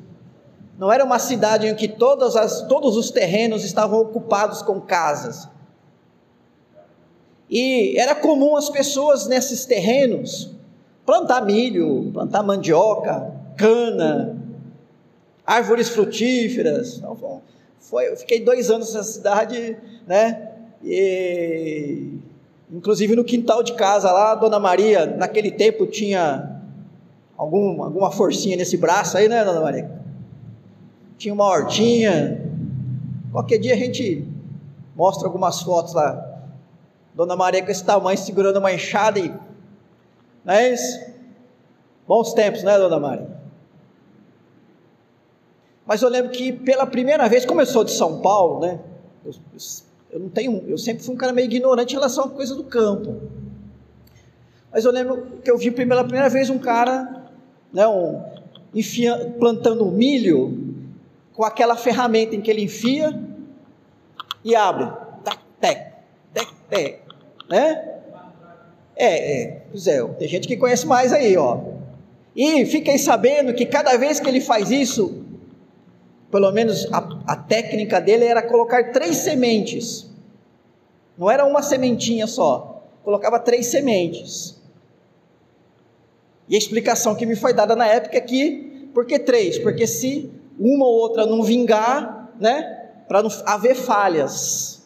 Não 0.77 0.91
era 0.91 1.05
uma 1.05 1.19
cidade 1.19 1.67
em 1.67 1.75
que 1.75 1.87
todas 1.87 2.35
as, 2.35 2.63
todos 2.63 2.97
os 2.97 3.09
terrenos 3.09 3.63
estavam 3.63 3.99
ocupados 3.99 4.61
com 4.61 4.81
casas. 4.81 5.47
E 7.49 7.97
era 7.97 8.15
comum 8.15 8.57
as 8.57 8.69
pessoas 8.69 9.27
nesses 9.27 9.65
terrenos 9.65 10.51
plantar 11.05 11.41
milho, 11.41 12.09
plantar 12.11 12.43
mandioca, 12.43 13.31
cana, 13.55 14.35
árvores 15.45 15.89
frutíferas. 15.89 16.97
Então, 16.97 17.41
foi, 17.79 18.09
eu 18.09 18.17
fiquei 18.17 18.43
dois 18.43 18.69
anos 18.71 18.93
nessa 18.93 19.11
cidade, 19.11 19.77
né? 20.07 20.51
E, 20.83 22.17
inclusive 22.71 23.15
no 23.15 23.23
quintal 23.23 23.63
de 23.63 23.73
casa 23.73 24.11
lá, 24.11 24.31
a 24.31 24.35
Dona 24.35 24.59
Maria, 24.59 25.05
naquele 25.05 25.51
tempo 25.51 25.85
tinha 25.85 26.61
algum, 27.37 27.83
alguma 27.83 28.11
forcinha 28.11 28.57
nesse 28.57 28.75
braço 28.75 29.17
aí, 29.17 29.29
né, 29.29 29.45
Dona 29.45 29.61
Maria? 29.61 30.04
Tinha 31.17 31.33
uma 31.33 31.45
hortinha. 31.45 32.41
Qualquer 33.31 33.57
dia 33.57 33.73
a 33.73 33.77
gente 33.77 34.27
mostra 34.95 35.27
algumas 35.27 35.61
fotos 35.61 35.93
lá. 35.93 36.41
Dona 37.13 37.35
Maria 37.35 37.63
com 37.63 37.71
esse 37.71 37.83
tamanho 37.83 38.17
segurando 38.17 38.57
uma 38.57 38.73
enxada 38.73 39.19
e. 39.19 39.33
Não 40.43 40.53
é 40.53 40.73
isso? 40.73 40.99
Bons 42.07 42.33
tempos, 42.33 42.63
né, 42.63 42.77
Dona 42.77 42.99
Maria? 42.99 43.35
Mas 45.85 46.01
eu 46.01 46.09
lembro 46.09 46.31
que 46.31 46.51
pela 46.51 46.85
primeira 46.85 47.27
vez, 47.29 47.45
como 47.45 47.61
eu 47.61 47.65
sou 47.65 47.83
de 47.83 47.91
São 47.91 48.21
Paulo, 48.21 48.59
né? 48.59 48.79
Eu, 49.23 49.31
eu 50.11 50.19
não 50.19 50.29
tenho, 50.29 50.63
eu 50.67 50.77
sempre 50.77 51.03
fui 51.03 51.13
um 51.13 51.17
cara 51.17 51.31
meio 51.31 51.45
ignorante 51.45 51.93
em 51.93 51.97
relação 51.97 52.25
à 52.25 52.29
coisa 52.29 52.55
do 52.55 52.63
campo. 52.63 53.21
Mas 54.71 54.83
eu 54.83 54.91
lembro 54.91 55.39
que 55.43 55.49
eu 55.49 55.57
vi 55.57 55.71
pela 55.71 56.03
primeira 56.03 56.29
vez 56.29 56.49
um 56.49 56.57
cara, 56.57 57.29
né, 57.71 57.87
um, 57.87 58.21
enfia, 58.73 59.33
plantando 59.39 59.85
milho 59.85 60.64
com 61.35 61.43
aquela 61.43 61.75
ferramenta 61.75 62.35
em 62.35 62.41
que 62.41 62.49
ele 62.49 62.63
enfia 62.63 63.13
e 64.43 64.55
abre, 64.55 64.85
tac, 65.23 65.39
tec, 65.59 65.91
tec, 66.33 66.47
tec, 66.69 66.99
né? 67.49 67.91
É, 68.95 69.41
é, 69.41 69.61
pois 69.69 69.85
é, 69.87 70.01
tem 70.03 70.27
gente 70.27 70.47
que 70.47 70.55
conhece 70.55 70.87
mais 70.87 71.11
aí, 71.11 71.35
ó. 71.35 71.59
E 72.33 72.65
fiquei 72.65 72.97
sabendo 72.97 73.53
que 73.53 73.65
cada 73.65 73.97
vez 73.97 74.19
que 74.19 74.29
ele 74.29 74.39
faz 74.39 74.71
isso, 74.71 75.23
pelo 76.31 76.51
menos 76.51 76.87
a, 76.93 76.99
a 77.27 77.35
técnica 77.35 77.99
dele 77.99 78.25
era 78.25 78.41
colocar 78.41 78.91
três 78.91 79.17
sementes. 79.17 80.09
Não 81.17 81.29
era 81.29 81.45
uma 81.45 81.61
sementinha 81.61 82.27
só, 82.27 82.83
colocava 83.03 83.39
três 83.39 83.67
sementes. 83.67 84.61
E 86.47 86.55
a 86.55 86.57
explicação 86.57 87.15
que 87.15 87.25
me 87.25 87.35
foi 87.35 87.53
dada 87.53 87.75
na 87.75 87.87
época 87.87 88.17
é 88.17 88.21
que, 88.21 88.89
por 88.93 89.05
que 89.05 89.19
três? 89.19 89.57
Porque 89.57 89.87
se 89.87 90.29
uma 90.59 90.85
ou 90.85 90.93
outra 90.93 91.25
não 91.25 91.43
vingar, 91.43 92.33
né, 92.39 92.63
para 93.07 93.21
não 93.21 93.29
haver 93.45 93.75
falhas. 93.75 94.83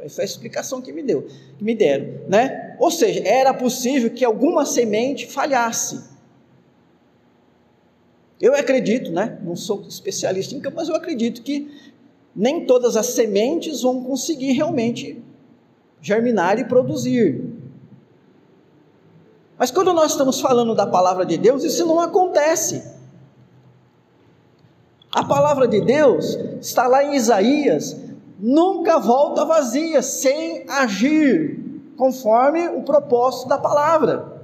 Essa 0.00 0.20
é 0.20 0.24
a 0.24 0.26
explicação 0.26 0.82
que 0.82 0.92
me 0.92 1.02
deu, 1.02 1.26
que 1.56 1.64
me 1.64 1.74
deram, 1.74 2.28
né? 2.28 2.76
Ou 2.78 2.90
seja, 2.90 3.26
era 3.26 3.54
possível 3.54 4.10
que 4.10 4.24
alguma 4.24 4.66
semente 4.66 5.26
falhasse. 5.26 6.04
Eu 8.40 8.54
acredito, 8.54 9.10
né? 9.10 9.38
Não 9.42 9.56
sou 9.56 9.82
especialista 9.88 10.54
em 10.54 10.60
campo, 10.60 10.76
mas 10.76 10.88
eu 10.88 10.94
acredito 10.94 11.42
que 11.42 11.70
nem 12.34 12.66
todas 12.66 12.96
as 12.96 13.06
sementes 13.06 13.80
vão 13.80 14.04
conseguir 14.04 14.52
realmente 14.52 15.22
germinar 16.02 16.58
e 16.58 16.66
produzir. 16.66 17.42
Mas 19.58 19.70
quando 19.70 19.94
nós 19.94 20.12
estamos 20.12 20.38
falando 20.38 20.74
da 20.74 20.86
palavra 20.86 21.24
de 21.24 21.38
Deus, 21.38 21.64
isso 21.64 21.86
não 21.86 21.98
acontece. 21.98 22.95
A 25.16 25.24
palavra 25.24 25.66
de 25.66 25.80
Deus 25.80 26.38
está 26.60 26.86
lá 26.86 27.02
em 27.02 27.14
Isaías, 27.14 27.96
nunca 28.38 28.98
volta 28.98 29.46
vazia, 29.46 30.02
sem 30.02 30.68
agir 30.68 31.58
conforme 31.96 32.68
o 32.68 32.82
propósito 32.82 33.48
da 33.48 33.56
palavra. 33.56 34.42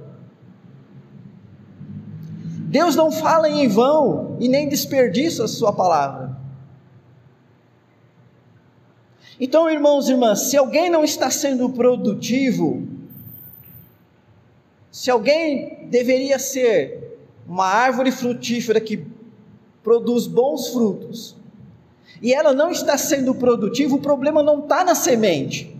Deus 2.71 2.95
não 2.95 3.11
fala 3.11 3.47
em 3.47 3.67
vão 3.67 4.35
e 4.39 4.49
nem 4.49 4.67
desperdiça 4.67 5.43
a 5.43 5.47
sua 5.47 5.71
palavra. 5.71 6.35
Então, 9.39 9.69
irmãos 9.69 10.09
e 10.09 10.13
irmãs, 10.13 10.39
se 10.39 10.57
alguém 10.57 10.89
não 10.89 11.03
está 11.03 11.29
sendo 11.29 11.69
produtivo, 11.69 12.81
se 14.91 15.11
alguém 15.11 15.87
deveria 15.91 16.39
ser 16.39 17.19
uma 17.47 17.67
árvore 17.67 18.11
frutífera 18.11 18.81
que 18.81 19.12
produz 19.83 20.25
bons 20.27 20.69
frutos, 20.69 21.35
e 22.21 22.33
ela 22.33 22.53
não 22.53 22.71
está 22.71 22.97
sendo 22.97 23.35
produtiva, 23.35 23.95
o 23.95 24.01
problema 24.01 24.41
não 24.41 24.59
está 24.59 24.83
na 24.83 24.95
semente. 24.95 25.75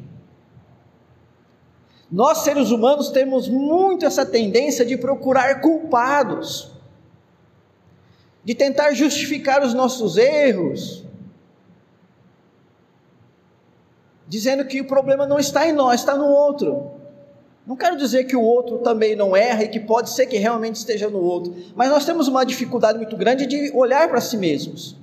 Nós, 2.11 2.39
seres 2.39 2.69
humanos, 2.69 3.09
temos 3.09 3.47
muito 3.47 4.05
essa 4.05 4.25
tendência 4.25 4.85
de 4.85 4.97
procurar 4.97 5.61
culpados 5.61 6.73
de 8.43 8.53
tentar 8.53 8.93
justificar 8.93 9.63
os 9.63 9.73
nossos 9.73 10.17
erros, 10.17 11.03
dizendo 14.27 14.65
que 14.65 14.81
o 14.81 14.87
problema 14.87 15.25
não 15.25 15.39
está 15.39 15.67
em 15.67 15.71
nós, 15.71 16.01
está 16.01 16.15
no 16.15 16.27
outro. 16.27 16.91
Não 17.65 17.75
quero 17.75 17.95
dizer 17.95 18.25
que 18.25 18.35
o 18.35 18.41
outro 18.41 18.79
também 18.79 19.15
não 19.15 19.35
erra 19.35 19.63
e 19.63 19.69
que 19.69 19.79
pode 19.79 20.09
ser 20.09 20.25
que 20.25 20.37
realmente 20.37 20.75
esteja 20.75 21.09
no 21.09 21.19
outro, 21.19 21.55
mas 21.75 21.89
nós 21.89 22.05
temos 22.05 22.27
uma 22.27 22.43
dificuldade 22.43 22.97
muito 22.97 23.15
grande 23.15 23.45
de 23.45 23.71
olhar 23.73 24.09
para 24.09 24.19
si 24.19 24.35
mesmos. 24.35 24.97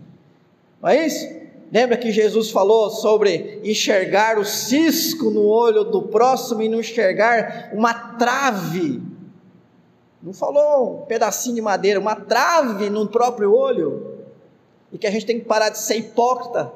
Não 0.82 0.90
é 0.90 1.06
isso? 1.06 1.40
Lembra 1.72 1.96
que 1.96 2.10
Jesus 2.10 2.50
falou 2.50 2.90
sobre 2.90 3.60
enxergar 3.64 4.38
o 4.38 4.44
cisco 4.44 5.30
no 5.30 5.46
olho 5.46 5.84
do 5.84 6.02
próximo 6.02 6.62
e 6.62 6.68
não 6.68 6.80
enxergar 6.80 7.70
uma 7.72 7.94
trave 7.94 9.00
não 10.22 10.34
falou 10.34 11.02
um 11.02 11.06
pedacinho 11.06 11.54
de 11.54 11.62
madeira, 11.62 11.98
uma 11.98 12.14
trave 12.14 12.90
no 12.90 13.08
próprio 13.08 13.54
olho. 13.54 14.18
E 14.92 14.98
que 14.98 15.06
a 15.06 15.10
gente 15.10 15.24
tem 15.24 15.38
que 15.38 15.46
parar 15.46 15.70
de 15.70 15.78
ser 15.78 15.96
hipócrita, 15.96 16.72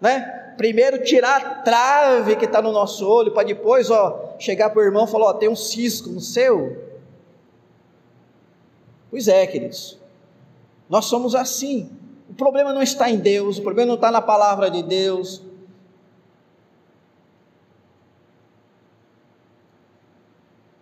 né? 0.00 0.37
Primeiro 0.58 1.04
tirar 1.04 1.40
a 1.40 1.54
trave 1.62 2.34
que 2.34 2.44
está 2.44 2.60
no 2.60 2.72
nosso 2.72 3.08
olho, 3.08 3.30
para 3.30 3.46
depois, 3.46 3.90
ó, 3.90 4.34
chegar 4.40 4.70
para 4.70 4.80
o 4.80 4.84
irmão 4.84 5.04
e 5.04 5.08
falar, 5.08 5.26
ó, 5.26 5.32
tem 5.32 5.48
um 5.48 5.54
cisco 5.54 6.10
no 6.10 6.20
seu. 6.20 6.84
Pois 9.08 9.28
é, 9.28 9.46
queridos. 9.46 9.96
Nós 10.90 11.04
somos 11.04 11.36
assim. 11.36 11.88
O 12.28 12.34
problema 12.34 12.72
não 12.72 12.82
está 12.82 13.08
em 13.08 13.18
Deus, 13.18 13.58
o 13.58 13.62
problema 13.62 13.86
não 13.86 13.94
está 13.94 14.10
na 14.10 14.20
palavra 14.20 14.68
de 14.68 14.82
Deus, 14.82 15.40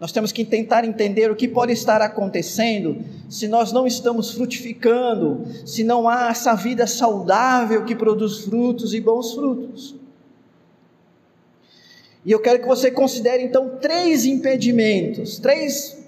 Nós 0.06 0.12
temos 0.12 0.30
que 0.30 0.44
tentar 0.44 0.84
entender 0.84 1.32
o 1.32 1.34
que 1.34 1.48
pode 1.48 1.72
estar 1.72 2.00
acontecendo 2.00 3.04
se 3.28 3.48
nós 3.48 3.72
não 3.72 3.88
estamos 3.88 4.30
frutificando, 4.30 5.44
se 5.66 5.82
não 5.82 6.08
há 6.08 6.28
essa 6.28 6.54
vida 6.54 6.86
saudável 6.86 7.84
que 7.84 7.92
produz 7.92 8.44
frutos 8.44 8.94
e 8.94 9.00
bons 9.00 9.34
frutos. 9.34 9.96
E 12.24 12.30
eu 12.30 12.38
quero 12.38 12.60
que 12.60 12.68
você 12.68 12.88
considere 12.88 13.42
então 13.42 13.78
três 13.80 14.24
impedimentos, 14.24 15.40
três 15.40 15.98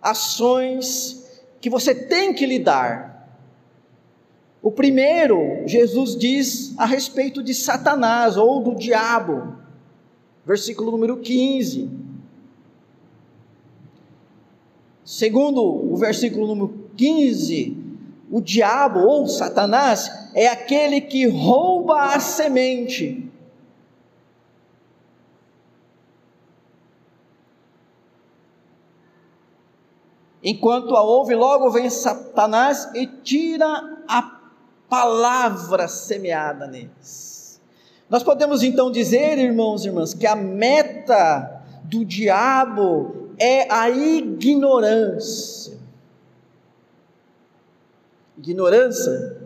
ações 0.00 1.42
que 1.60 1.68
você 1.68 1.94
tem 1.94 2.32
que 2.32 2.46
lidar. 2.46 3.38
O 4.62 4.72
primeiro, 4.72 5.62
Jesus 5.66 6.16
diz 6.16 6.72
a 6.78 6.86
respeito 6.86 7.42
de 7.42 7.52
Satanás 7.52 8.38
ou 8.38 8.62
do 8.62 8.74
diabo, 8.74 9.58
versículo 10.46 10.90
número 10.90 11.18
15. 11.18 12.15
Segundo 15.06 15.62
o 15.62 15.96
versículo 15.96 16.48
número 16.48 16.90
15, 16.96 17.76
o 18.28 18.40
diabo 18.40 18.98
ou 18.98 19.28
Satanás 19.28 20.10
é 20.34 20.48
aquele 20.48 21.00
que 21.00 21.28
rouba 21.28 22.06
a 22.06 22.18
semente. 22.18 23.30
Enquanto 30.42 30.96
a 30.96 31.02
ouve, 31.04 31.36
logo 31.36 31.70
vem 31.70 31.88
Satanás 31.88 32.90
e 32.92 33.06
tira 33.06 33.66
a 34.08 34.40
palavra 34.88 35.86
semeada 35.86 36.66
neles. 36.66 37.60
Nós 38.10 38.24
podemos 38.24 38.64
então 38.64 38.90
dizer, 38.90 39.38
irmãos 39.38 39.84
e 39.84 39.88
irmãs, 39.88 40.12
que 40.12 40.26
a 40.26 40.34
meta 40.34 41.62
do 41.84 42.04
diabo 42.04 43.25
é 43.38 43.72
a 43.72 43.90
ignorância. 43.90 45.76
Ignorância, 48.38 49.36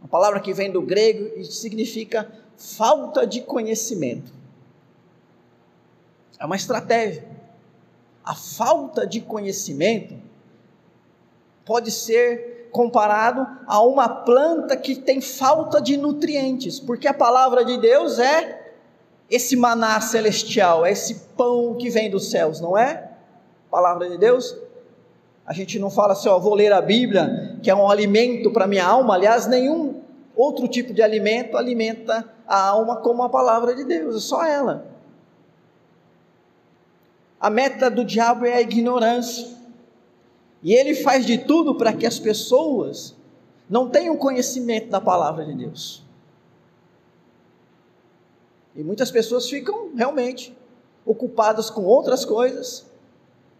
uma 0.00 0.08
palavra 0.08 0.40
que 0.40 0.52
vem 0.52 0.70
do 0.70 0.80
grego 0.82 1.38
e 1.38 1.44
significa 1.44 2.30
falta 2.56 3.26
de 3.26 3.42
conhecimento. 3.42 4.32
É 6.38 6.44
uma 6.44 6.56
estratégia. 6.56 7.26
A 8.24 8.34
falta 8.34 9.06
de 9.06 9.20
conhecimento 9.20 10.14
pode 11.64 11.90
ser 11.90 12.68
comparado 12.70 13.46
a 13.66 13.82
uma 13.82 14.08
planta 14.08 14.76
que 14.76 14.96
tem 14.96 15.20
falta 15.20 15.80
de 15.80 15.96
nutrientes, 15.96 16.78
porque 16.78 17.08
a 17.08 17.14
palavra 17.14 17.64
de 17.64 17.78
Deus 17.78 18.18
é 18.18 18.74
esse 19.30 19.56
maná 19.56 20.00
celestial, 20.00 20.84
é 20.84 20.92
esse 20.92 21.14
pão 21.36 21.74
que 21.74 21.90
vem 21.90 22.10
dos 22.10 22.30
céus, 22.30 22.60
não 22.60 22.76
é? 22.76 23.05
Palavra 23.76 24.08
de 24.08 24.16
Deus. 24.16 24.56
A 25.44 25.52
gente 25.52 25.78
não 25.78 25.90
fala 25.90 26.14
assim, 26.14 26.30
ó, 26.30 26.38
vou 26.38 26.54
ler 26.54 26.72
a 26.72 26.80
Bíblia, 26.80 27.58
que 27.62 27.70
é 27.70 27.74
um 27.74 27.90
alimento 27.90 28.50
para 28.50 28.66
minha 28.66 28.86
alma. 28.86 29.12
Aliás, 29.12 29.46
nenhum 29.46 30.00
outro 30.34 30.66
tipo 30.66 30.94
de 30.94 31.02
alimento 31.02 31.58
alimenta 31.58 32.26
a 32.48 32.68
alma 32.68 32.96
como 33.02 33.22
a 33.22 33.28
palavra 33.28 33.74
de 33.74 33.84
Deus, 33.84 34.16
é 34.16 34.20
só 34.20 34.46
ela. 34.46 34.86
A 37.38 37.50
meta 37.50 37.90
do 37.90 38.02
diabo 38.02 38.46
é 38.46 38.54
a 38.54 38.62
ignorância. 38.62 39.46
E 40.62 40.72
ele 40.72 40.94
faz 40.94 41.26
de 41.26 41.36
tudo 41.36 41.74
para 41.74 41.92
que 41.92 42.06
as 42.06 42.18
pessoas 42.18 43.14
não 43.68 43.90
tenham 43.90 44.16
conhecimento 44.16 44.88
da 44.88 45.02
palavra 45.02 45.44
de 45.44 45.52
Deus. 45.52 46.02
E 48.74 48.82
muitas 48.82 49.10
pessoas 49.10 49.50
ficam 49.50 49.90
realmente 49.94 50.56
ocupadas 51.04 51.68
com 51.68 51.84
outras 51.84 52.24
coisas, 52.24 52.86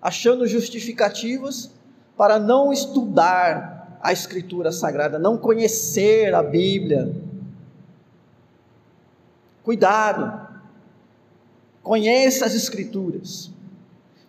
achando 0.07 0.47
justificativas 0.47 1.69
para 2.17 2.39
não 2.39 2.73
estudar 2.73 3.99
a 4.01 4.13
Escritura 4.13 4.71
Sagrada, 4.71 5.19
não 5.19 5.37
conhecer 5.37 6.33
a 6.33 6.45
Bíblia. 6.45 7.13
Cuidado, 9.65 10.47
conheça 11.83 12.47
as 12.47 12.55
Escrituras. 12.55 13.51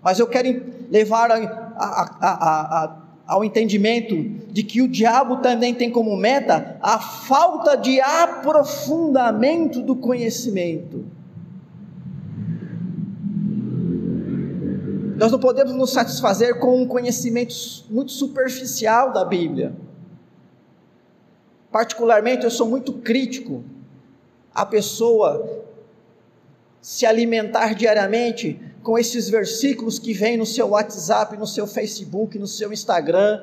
Mas 0.02 0.18
eu 0.18 0.26
quero 0.26 0.66
levar 0.90 1.30
a, 1.30 1.36
a, 1.36 2.24
a, 2.26 2.98
ao 3.28 3.46
entendimento 3.46 4.16
de 4.52 4.64
que 4.64 4.82
o 4.82 4.88
diabo 4.88 5.38
também 5.38 5.76
tem 5.76 5.92
como 5.92 6.18
meta 6.18 6.80
a 6.82 6.98
falta 6.98 7.78
de 7.78 8.02
aprofundamento 8.02 9.84
do 9.84 9.96
conhecimento. 9.96 11.06
Nós 15.18 15.32
não 15.32 15.40
podemos 15.40 15.74
nos 15.74 15.94
satisfazer 15.94 16.60
com 16.60 16.80
um 16.80 16.88
conhecimento 16.88 17.56
muito 17.90 18.12
superficial 18.12 19.12
da 19.12 19.26
Bíblia. 19.26 19.76
Particularmente, 21.72 22.44
eu 22.44 22.52
sou 22.52 22.68
muito 22.68 22.94
crítico 22.94 23.64
à 24.54 24.64
pessoa 24.64 25.66
se 26.80 27.04
alimentar 27.04 27.74
diariamente 27.74 28.62
com 28.84 28.96
esses 28.96 29.28
versículos 29.28 29.98
que 29.98 30.14
vêm 30.14 30.38
no 30.38 30.46
seu 30.46 30.70
WhatsApp, 30.70 31.36
no 31.36 31.48
seu 31.48 31.66
Facebook, 31.66 32.38
no 32.38 32.46
seu 32.46 32.72
Instagram. 32.72 33.42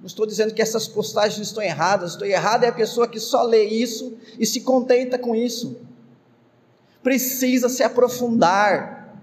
Não 0.00 0.06
estou 0.06 0.24
dizendo 0.24 0.54
que 0.54 0.62
essas 0.62 0.88
postagens 0.88 1.48
estão 1.48 1.62
erradas, 1.62 2.12
estou 2.12 2.26
errada 2.26 2.64
é 2.64 2.70
a 2.70 2.72
pessoa 2.72 3.06
que 3.06 3.20
só 3.20 3.42
lê 3.42 3.64
isso 3.64 4.16
e 4.38 4.46
se 4.46 4.62
contenta 4.62 5.18
com 5.18 5.34
isso. 5.34 5.91
Precisa 7.02 7.68
se 7.68 7.82
aprofundar. 7.82 9.16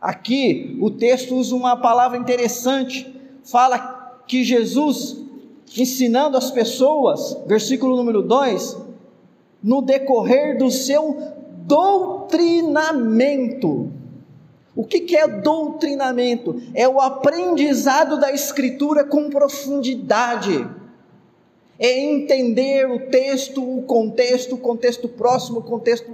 Aqui 0.00 0.76
o 0.80 0.90
texto 0.90 1.36
usa 1.36 1.54
uma 1.54 1.76
palavra 1.76 2.18
interessante, 2.18 3.20
fala 3.44 4.22
que 4.26 4.42
Jesus 4.42 5.22
ensinando 5.76 6.36
as 6.36 6.50
pessoas, 6.50 7.38
versículo 7.46 7.96
número 7.96 8.20
2, 8.22 8.76
no 9.62 9.80
decorrer 9.80 10.58
do 10.58 10.68
seu 10.70 11.16
doutrinamento. 11.66 13.90
O 14.74 14.84
que, 14.84 15.00
que 15.00 15.16
é 15.16 15.28
doutrinamento? 15.28 16.60
É 16.74 16.88
o 16.88 17.00
aprendizado 17.00 18.18
da 18.18 18.32
Escritura 18.32 19.04
com 19.04 19.30
profundidade. 19.30 20.66
É 21.78 21.98
entender 21.98 22.88
o 22.88 23.08
texto, 23.10 23.62
o 23.62 23.82
contexto, 23.82 24.54
o 24.54 24.58
contexto 24.58 25.08
próximo, 25.08 25.60
o 25.60 25.62
contexto 25.62 26.10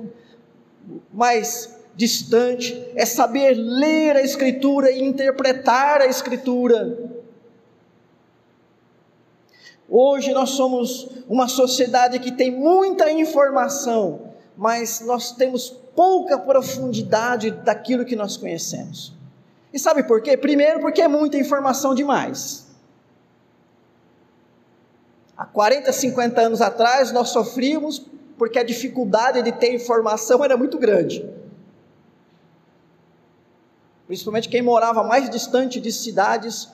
mais 1.13 1.77
distante. 1.95 2.83
É 2.95 3.05
saber 3.05 3.55
ler 3.55 4.17
a 4.17 4.23
Escritura 4.23 4.91
e 4.91 5.03
interpretar 5.03 6.01
a 6.01 6.07
Escritura 6.07 7.19
Hoje 9.91 10.33
nós 10.35 10.51
somos 10.51 11.09
uma 11.27 11.49
sociedade 11.49 12.19
que 12.19 12.31
tem 12.31 12.51
muita 12.51 13.11
informação, 13.11 14.33
mas 14.55 15.01
nós 15.01 15.33
temos 15.33 15.71
pouca 15.97 16.39
profundidade 16.39 17.51
daquilo 17.51 18.05
que 18.05 18.15
nós 18.15 18.37
conhecemos. 18.37 19.15
E 19.73 19.79
sabe 19.79 20.03
por 20.03 20.21
quê? 20.21 20.37
Primeiro, 20.37 20.81
porque 20.81 21.01
é 21.01 21.09
muita 21.09 21.39
informação 21.39 21.95
demais. 21.95 22.68
Há 25.39 25.47
40, 25.47 25.93
50 25.93 26.41
anos 26.41 26.61
atrás, 26.61 27.13
nós 27.13 27.29
sofríamos 27.29 28.05
porque 28.37 28.59
a 28.59 28.65
dificuldade 28.65 29.41
de 29.41 29.53
ter 29.53 29.73
informação 29.73 30.45
era 30.45 30.57
muito 30.57 30.77
grande. 30.77 31.25
Principalmente 34.09 34.49
quem 34.49 34.63
morava 34.63 35.05
mais 35.05 35.31
distante 35.31 35.81
de 35.81 35.93
cidades 35.93 36.69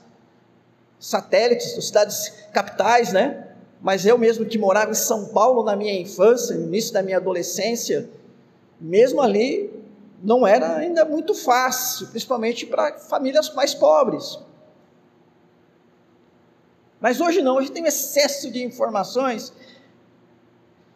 satélites, 0.98 1.74
cidades 1.84 2.32
capitais, 2.54 3.12
né? 3.12 3.48
Mas 3.82 4.06
eu 4.06 4.16
mesmo 4.16 4.46
que 4.46 4.56
morava 4.56 4.92
em 4.92 4.94
São 4.94 5.26
Paulo 5.26 5.62
na 5.62 5.76
minha 5.76 6.00
infância, 6.00 6.56
no 6.56 6.62
início 6.62 6.94
da 6.94 7.02
minha 7.02 7.18
adolescência, 7.18 8.08
mesmo 8.80 9.20
ali 9.20 9.70
não 10.22 10.46
era 10.46 10.76
ainda 10.76 11.04
muito 11.04 11.34
fácil, 11.34 12.06
principalmente 12.06 12.64
para 12.64 12.98
famílias 12.98 13.52
mais 13.52 13.74
pobres. 13.74 14.38
Mas 17.04 17.20
hoje 17.20 17.42
não, 17.42 17.56
hoje 17.56 17.70
tem 17.70 17.82
um 17.82 17.86
excesso 17.86 18.50
de 18.50 18.64
informações. 18.64 19.52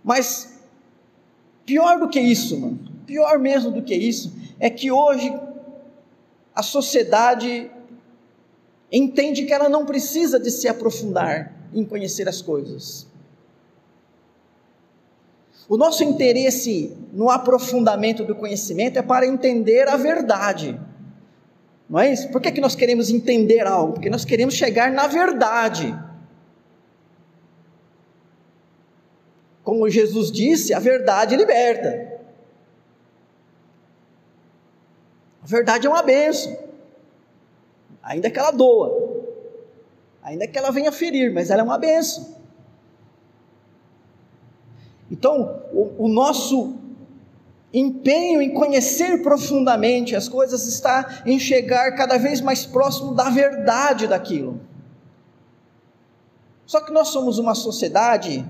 Mas 0.02 0.58
pior 1.66 1.98
do 1.98 2.08
que 2.08 2.18
isso, 2.18 2.58
mano, 2.58 2.78
pior 3.06 3.38
mesmo 3.38 3.70
do 3.70 3.82
que 3.82 3.94
isso, 3.94 4.32
é 4.58 4.70
que 4.70 4.90
hoje 4.90 5.30
a 6.54 6.62
sociedade 6.62 7.70
entende 8.90 9.44
que 9.44 9.52
ela 9.52 9.68
não 9.68 9.84
precisa 9.84 10.40
de 10.40 10.50
se 10.50 10.66
aprofundar 10.66 11.52
em 11.74 11.84
conhecer 11.84 12.26
as 12.26 12.40
coisas. 12.40 13.06
O 15.68 15.76
nosso 15.76 16.02
interesse 16.02 16.96
no 17.12 17.28
aprofundamento 17.28 18.24
do 18.24 18.34
conhecimento 18.34 18.98
é 18.98 19.02
para 19.02 19.26
entender 19.26 19.86
a 19.86 19.98
verdade. 19.98 20.80
Mas 21.88 22.24
é 22.24 22.28
por 22.28 22.40
que, 22.40 22.48
é 22.48 22.52
que 22.52 22.60
nós 22.60 22.74
queremos 22.74 23.08
entender 23.08 23.66
algo? 23.66 23.94
Porque 23.94 24.10
nós 24.10 24.24
queremos 24.24 24.54
chegar 24.54 24.92
na 24.92 25.06
verdade. 25.06 25.98
Como 29.62 29.88
Jesus 29.88 30.30
disse, 30.30 30.74
a 30.74 30.78
verdade 30.78 31.34
liberta. 31.36 32.20
A 35.42 35.46
verdade 35.46 35.86
é 35.86 35.90
uma 35.90 36.02
benção. 36.02 36.56
Ainda 38.02 38.30
que 38.30 38.38
ela 38.38 38.50
doa. 38.50 39.24
Ainda 40.22 40.46
que 40.46 40.58
ela 40.58 40.70
venha 40.70 40.92
ferir, 40.92 41.32
mas 41.32 41.50
ela 41.50 41.62
é 41.62 41.64
uma 41.64 41.78
benção. 41.78 42.36
Então, 45.10 45.62
o, 45.72 46.04
o 46.04 46.08
nosso 46.08 46.78
empenho 47.72 48.40
em 48.40 48.54
conhecer 48.54 49.22
profundamente 49.22 50.16
as 50.16 50.28
coisas 50.28 50.66
está 50.66 51.22
em 51.26 51.38
chegar 51.38 51.94
cada 51.94 52.16
vez 52.16 52.40
mais 52.40 52.64
próximo 52.64 53.14
da 53.14 53.28
verdade 53.28 54.06
daquilo. 54.06 54.60
Só 56.66 56.80
que 56.80 56.92
nós 56.92 57.08
somos 57.08 57.38
uma 57.38 57.54
sociedade 57.54 58.44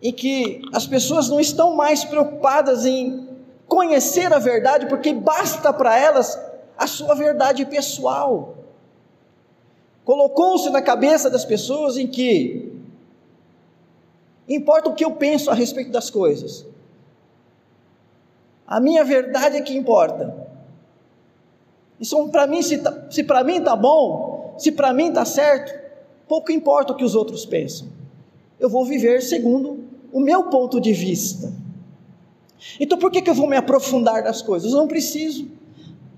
em 0.00 0.12
que 0.12 0.62
as 0.72 0.86
pessoas 0.86 1.28
não 1.28 1.40
estão 1.40 1.74
mais 1.74 2.04
preocupadas 2.04 2.86
em 2.86 3.28
conhecer 3.66 4.32
a 4.32 4.38
verdade, 4.38 4.86
porque 4.86 5.12
basta 5.12 5.72
para 5.72 5.98
elas 5.98 6.38
a 6.76 6.86
sua 6.86 7.14
verdade 7.14 7.66
pessoal. 7.66 8.56
Colocou-se 10.04 10.70
na 10.70 10.80
cabeça 10.80 11.28
das 11.28 11.44
pessoas 11.44 11.98
em 11.98 12.06
que 12.06 12.72
importa 14.48 14.88
o 14.88 14.94
que 14.94 15.04
eu 15.04 15.10
penso 15.12 15.50
a 15.50 15.54
respeito 15.54 15.90
das 15.90 16.08
coisas. 16.08 16.64
A 18.68 18.78
minha 18.78 19.02
verdade 19.02 19.56
é 19.56 19.62
que 19.62 19.74
importa. 19.74 20.46
Isso 21.98 22.28
para 22.28 22.46
mim, 22.46 22.62
se, 22.62 22.78
tá, 22.78 23.06
se 23.10 23.24
para 23.24 23.42
mim 23.42 23.56
está 23.56 23.74
bom, 23.74 24.54
se 24.58 24.70
para 24.70 24.92
mim 24.92 25.08
está 25.08 25.24
certo, 25.24 25.72
pouco 26.28 26.52
importa 26.52 26.92
o 26.92 26.96
que 26.96 27.04
os 27.04 27.14
outros 27.14 27.46
pensam. 27.46 27.88
Eu 28.60 28.68
vou 28.68 28.84
viver 28.84 29.22
segundo 29.22 29.84
o 30.12 30.20
meu 30.20 30.44
ponto 30.44 30.80
de 30.80 30.92
vista. 30.92 31.50
Então 32.78 32.98
por 32.98 33.10
que, 33.10 33.22
que 33.22 33.30
eu 33.30 33.34
vou 33.34 33.48
me 33.48 33.56
aprofundar 33.56 34.22
nas 34.22 34.42
coisas? 34.42 34.72
Eu 34.72 34.78
não 34.78 34.86
preciso. 34.86 35.48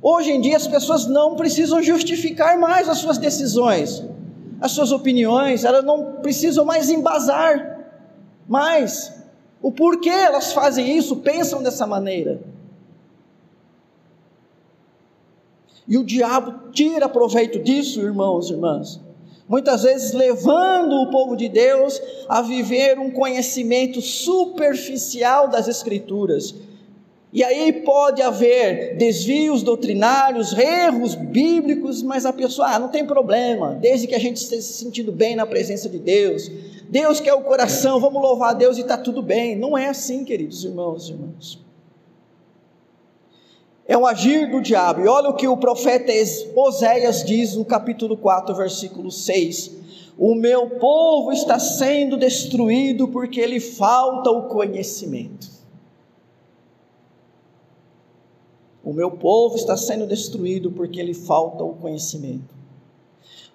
Hoje 0.03 0.33
em 0.33 0.41
dia 0.41 0.57
as 0.57 0.67
pessoas 0.67 1.07
não 1.07 1.37
precisam 1.37 1.81
justificar 1.83 2.59
mais 2.59 2.89
as 2.89 2.99
suas 2.99 3.17
decisões, 3.17 4.03
as 4.61 4.73
suas 4.73 4.91
opiniões, 4.91 5.65
elas 5.65 5.85
não 5.85 6.15
precisam 6.21 6.65
mais 6.65 6.91
embasar 6.91 7.79
mais 8.51 9.20
o 9.63 9.71
porquê 9.71 10.09
elas 10.09 10.53
fazem 10.53 10.97
isso, 10.97 11.17
pensam 11.17 11.63
dessa 11.63 11.87
maneira. 11.87 12.41
E 15.87 15.99
o 15.99 16.05
diabo 16.05 16.71
tira 16.73 17.09
proveito 17.09 17.59
disso, 17.59 18.01
irmãos 18.01 18.49
e 18.49 18.53
irmãs 18.53 19.01
muitas 19.51 19.83
vezes 19.83 20.13
levando 20.13 20.93
o 20.93 21.11
povo 21.11 21.35
de 21.35 21.49
Deus 21.49 22.01
a 22.29 22.41
viver 22.41 23.01
um 23.01 23.11
conhecimento 23.11 24.01
superficial 24.01 25.49
das 25.49 25.67
Escrituras. 25.67 26.55
E 27.33 27.43
aí 27.43 27.73
pode 27.73 28.23
haver 28.23 28.97
desvios 28.97 29.65
doutrinários, 29.65 30.57
erros 30.57 31.17
bíblicos, 31.17 32.01
mas 32.01 32.25
a 32.25 32.33
pessoa, 32.33 32.69
ah, 32.69 32.79
não 32.79 32.89
tem 32.91 33.05
problema, 33.05 33.75
desde 33.75 34.07
que 34.07 34.15
a 34.15 34.21
gente 34.21 34.37
esteja 34.37 34.63
se 34.63 34.75
sentindo 34.75 35.11
bem 35.11 35.35
na 35.35 35.45
presença 35.45 35.89
de 35.89 35.99
Deus. 35.99 36.49
Deus 36.91 37.21
quer 37.21 37.33
o 37.33 37.43
coração, 37.43 37.99
vamos 37.99 38.21
louvar 38.21 38.51
a 38.51 38.55
Deus 38.55 38.77
e 38.77 38.83
está 38.83 38.99
tudo 38.99 39.23
bem. 39.23 39.57
Não 39.57 39.79
é 39.79 39.89
assim, 39.89 40.25
queridos 40.25 40.65
irmãos 40.65 41.09
e 41.09 41.13
irmãs 41.13 41.71
é 43.91 43.99
um 43.99 44.07
agir 44.07 44.49
do 44.49 44.63
diabo. 44.63 45.01
E 45.01 45.09
olha 45.09 45.31
o 45.31 45.35
que 45.35 45.49
o 45.49 45.57
profeta 45.57 46.13
Oséias 46.55 47.25
diz 47.25 47.57
no 47.57 47.65
capítulo 47.65 48.17
4, 48.17 48.55
versículo 48.55 49.11
6. 49.11 49.73
O 50.17 50.37
meu 50.37 50.71
povo 50.79 51.33
está 51.33 51.59
sendo 51.59 52.17
destruído 52.17 53.09
porque 53.09 53.45
lhe 53.45 53.59
falta 53.59 54.31
o 54.31 54.45
conhecimento. 54.45 55.51
O 58.85 58.93
meu 58.93 59.11
povo 59.11 59.57
está 59.57 59.77
sendo 59.77 60.07
destruído 60.07 60.71
porque 60.71 61.03
lhe 61.03 61.13
falta 61.13 61.65
o 61.65 61.75
conhecimento. 61.75 62.55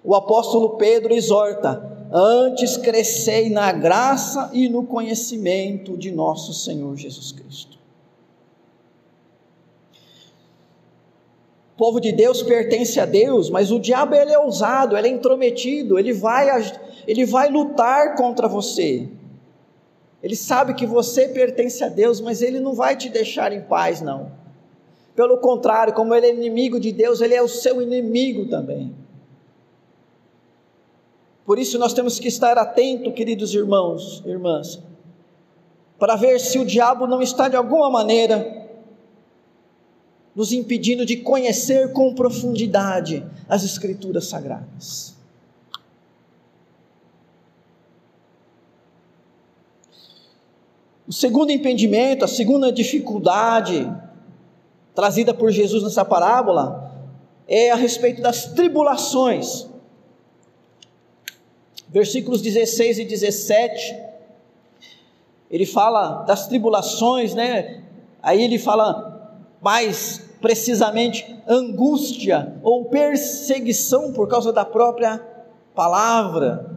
O 0.04 0.14
apóstolo 0.14 0.76
Pedro 0.76 1.14
exorta: 1.14 1.95
antes 2.12 2.76
crescei 2.76 3.50
na 3.50 3.72
graça 3.72 4.50
e 4.52 4.68
no 4.68 4.84
conhecimento 4.84 5.96
de 5.96 6.10
nosso 6.10 6.52
Senhor 6.52 6.96
Jesus 6.96 7.32
Cristo. 7.32 7.76
O 11.74 11.78
povo 11.78 12.00
de 12.00 12.10
Deus 12.10 12.42
pertence 12.42 12.98
a 12.98 13.04
Deus, 13.04 13.50
mas 13.50 13.70
o 13.70 13.78
diabo 13.78 14.14
ele 14.14 14.32
é 14.32 14.38
ousado, 14.38 14.96
ele 14.96 15.08
é 15.08 15.10
intrometido, 15.10 15.98
ele 15.98 16.12
vai, 16.12 16.48
ele 17.06 17.26
vai 17.26 17.50
lutar 17.50 18.16
contra 18.16 18.48
você. 18.48 19.06
Ele 20.22 20.34
sabe 20.34 20.72
que 20.72 20.86
você 20.86 21.28
pertence 21.28 21.84
a 21.84 21.88
Deus, 21.88 22.20
mas 22.20 22.40
ele 22.40 22.60
não 22.60 22.72
vai 22.72 22.96
te 22.96 23.10
deixar 23.10 23.52
em 23.52 23.60
paz, 23.60 24.00
não. 24.00 24.32
Pelo 25.14 25.38
contrário, 25.38 25.92
como 25.92 26.14
ele 26.14 26.26
é 26.26 26.34
inimigo 26.34 26.80
de 26.80 26.92
Deus, 26.92 27.20
ele 27.20 27.34
é 27.34 27.42
o 27.42 27.48
seu 27.48 27.82
inimigo 27.82 28.48
também. 28.48 28.94
Por 31.46 31.60
isso 31.60 31.78
nós 31.78 31.94
temos 31.94 32.18
que 32.18 32.26
estar 32.26 32.58
atento, 32.58 33.12
queridos 33.12 33.54
irmãos, 33.54 34.20
irmãs, 34.26 34.82
para 35.96 36.16
ver 36.16 36.40
se 36.40 36.58
o 36.58 36.66
diabo 36.66 37.06
não 37.06 37.22
está 37.22 37.48
de 37.48 37.54
alguma 37.54 37.88
maneira 37.88 38.66
nos 40.34 40.52
impedindo 40.52 41.06
de 41.06 41.16
conhecer 41.18 41.92
com 41.92 42.12
profundidade 42.14 43.24
as 43.48 43.64
Escrituras 43.64 44.26
Sagradas. 44.26 45.14
O 51.06 51.12
segundo 51.12 51.52
impedimento, 51.52 52.24
a 52.24 52.28
segunda 52.28 52.72
dificuldade 52.72 53.88
trazida 54.94 55.32
por 55.32 55.52
Jesus 55.52 55.84
nessa 55.84 56.04
parábola 56.04 56.92
é 57.46 57.70
a 57.70 57.76
respeito 57.76 58.20
das 58.20 58.46
tribulações. 58.46 59.75
Versículos 61.96 62.42
16 62.42 62.98
e 62.98 63.04
17, 63.06 63.96
ele 65.50 65.64
fala 65.64 66.24
das 66.24 66.46
tribulações, 66.46 67.32
né? 67.32 67.84
Aí 68.22 68.44
ele 68.44 68.58
fala 68.58 69.40
mais 69.62 70.20
precisamente 70.38 71.34
angústia 71.48 72.54
ou 72.62 72.84
perseguição 72.84 74.12
por 74.12 74.28
causa 74.28 74.52
da 74.52 74.62
própria 74.62 75.26
palavra. 75.74 76.70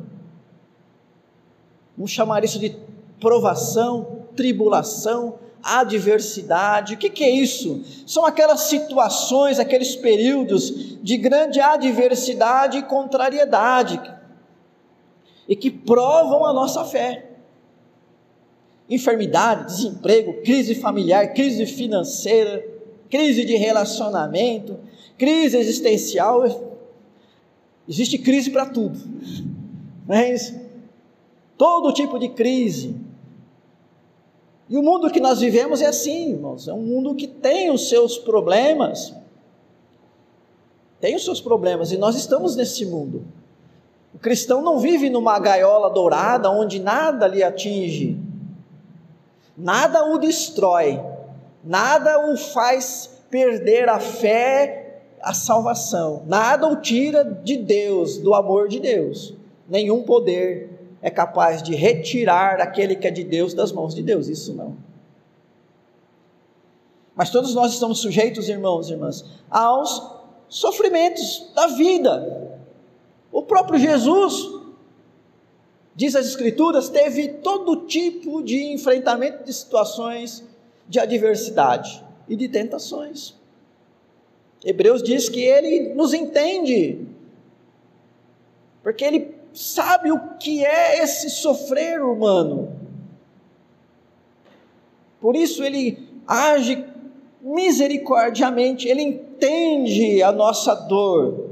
Vamos 1.98 2.12
chamar 2.12 2.46
isso 2.46 2.58
de 2.58 2.78
provação, 3.20 4.24
tribulação, 4.38 5.38
adversidade. 5.62 6.94
O 6.94 6.98
que, 6.98 7.10
que, 7.10 7.26
é 7.26 7.30
isso? 7.30 7.84
São 8.08 8.26
aquelas 8.26 8.62
situações, 8.62 9.60
aqueles 9.60 9.98
períodos 9.98 10.98
de 11.04 11.18
grande 11.18 11.60
adversidade 11.60 12.78
e 12.78 12.84
contrariedade 12.84 14.18
e 15.50 15.56
que 15.56 15.72
provam 15.72 16.46
a 16.46 16.54
nossa 16.54 16.86
fé. 16.86 17.28
Enfermidade, 18.88 19.66
desemprego, 19.66 20.42
crise 20.44 20.76
familiar, 20.76 21.34
crise 21.34 21.66
financeira, 21.66 22.64
crise 23.10 23.44
de 23.44 23.56
relacionamento, 23.56 24.78
crise 25.18 25.58
existencial. 25.58 26.44
Existe 27.88 28.20
crise 28.20 28.52
para 28.52 28.68
tudo, 28.68 29.00
mas 30.08 30.56
todo 31.58 31.92
tipo 31.94 32.20
de 32.20 32.30
crise. 32.30 32.96
E 34.70 34.78
o 34.78 34.84
mundo 34.84 35.10
que 35.10 35.20
nós 35.20 35.40
vivemos 35.40 35.82
é 35.82 35.88
assim, 35.88 36.34
irmãos, 36.34 36.68
é 36.68 36.74
um 36.74 36.84
mundo 36.84 37.16
que 37.16 37.26
tem 37.26 37.72
os 37.72 37.90
seus 37.90 38.20
problemas. 38.20 39.16
Tem 41.02 41.16
os 41.16 41.24
seus 41.24 41.42
problemas 41.42 41.92
e 41.92 41.98
nós 41.98 42.16
estamos 42.16 42.56
nesse 42.56 42.86
mundo. 42.86 43.26
O 44.14 44.18
cristão 44.20 44.62
não 44.62 44.80
vive 44.80 45.10
numa 45.10 45.40
gaiola 45.40 45.90
dourada 45.90 46.50
onde 46.50 46.80
nada 46.80 47.28
lhe 47.28 47.44
atinge, 47.44 48.18
nada 49.58 50.06
o 50.06 50.18
destrói, 50.18 51.02
nada 51.64 52.32
o 52.32 52.38
faz 52.38 53.24
perder 53.30 53.88
a 53.88 54.00
fé, 54.00 55.04
a 55.22 55.34
salvação, 55.34 56.24
nada 56.26 56.68
o 56.68 56.78
tira 56.78 57.24
de 57.24 57.58
Deus, 57.58 58.18
do 58.18 58.34
amor 58.34 58.68
de 58.68 58.80
Deus. 58.80 59.36
Nenhum 59.68 60.04
poder 60.04 60.70
é 61.02 61.10
capaz 61.10 61.62
de 61.62 61.76
retirar 61.76 62.60
aquele 62.60 62.96
que 62.96 63.08
é 63.08 63.12
de 63.12 63.24
Deus 63.24 63.54
das 63.54 63.72
mãos 63.72 63.94
de 63.94 64.02
Deus, 64.02 64.28
isso 64.28 64.54
não. 64.54 64.76
Mas 67.16 67.30
todos 67.30 67.54
nós 67.54 67.74
estamos 67.74 68.00
sujeitos, 68.00 68.48
irmãos 68.48 68.90
e 68.90 68.94
irmãs, 68.94 69.26
aos 69.50 70.10
sofrimentos 70.48 71.52
da 71.54 71.68
vida. 71.68 72.49
O 73.40 73.44
próprio 73.44 73.80
Jesus, 73.80 74.52
diz 75.96 76.14
as 76.14 76.28
Escrituras, 76.28 76.90
teve 76.90 77.30
todo 77.30 77.88
tipo 77.88 78.44
de 78.44 78.74
enfrentamento 78.74 79.46
de 79.46 79.54
situações 79.54 80.44
de 80.90 81.00
adversidade 81.00 82.04
e 82.28 82.36
de 82.36 82.50
tentações. 82.50 83.34
Hebreus 84.62 85.02
diz 85.02 85.30
que 85.30 85.40
ele 85.40 85.94
nos 85.94 86.14
entende, 86.14 87.08
porque 88.84 89.06
ele 89.06 89.34
sabe 89.54 90.12
o 90.12 90.20
que 90.38 90.66
é 90.66 91.02
esse 91.02 91.30
sofrer 91.30 92.04
humano. 92.04 92.78
Por 95.22 95.38
isso 95.38 95.64
ele 95.64 96.10
age 96.28 96.86
misericordiamente, 97.42 98.90
Ele 98.90 99.02
entende 99.02 100.22
a 100.22 100.30
nossa 100.30 100.76
dor, 100.76 101.49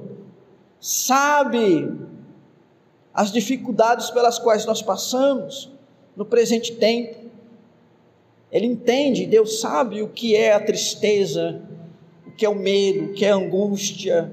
sabe 0.79 1.91
as 3.13 3.31
dificuldades 3.31 4.11
pelas 4.11 4.37
quais 4.37 4.65
nós 4.65 4.81
passamos 4.81 5.71
no 6.15 6.23
presente 6.23 6.75
tempo. 6.75 7.27
Ele 8.51 8.67
entende, 8.67 9.25
Deus 9.25 9.59
sabe 9.59 10.03
o 10.03 10.09
que 10.09 10.35
é 10.35 10.53
a 10.53 10.59
tristeza, 10.59 11.61
o 12.25 12.31
que 12.31 12.45
é 12.45 12.49
o 12.49 12.55
medo, 12.55 13.05
o 13.05 13.13
que 13.13 13.25
é 13.25 13.31
a 13.31 13.35
angústia, 13.35 14.31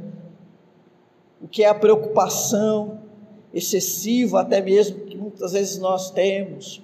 o 1.40 1.48
que 1.48 1.64
é 1.64 1.68
a 1.68 1.74
preocupação 1.74 3.00
excessiva, 3.52 4.42
até 4.42 4.61
mesmo 4.61 5.00
que 5.07 5.16
muitas 5.16 5.52
vezes 5.52 5.78
nós 5.78 6.11
temos. 6.11 6.83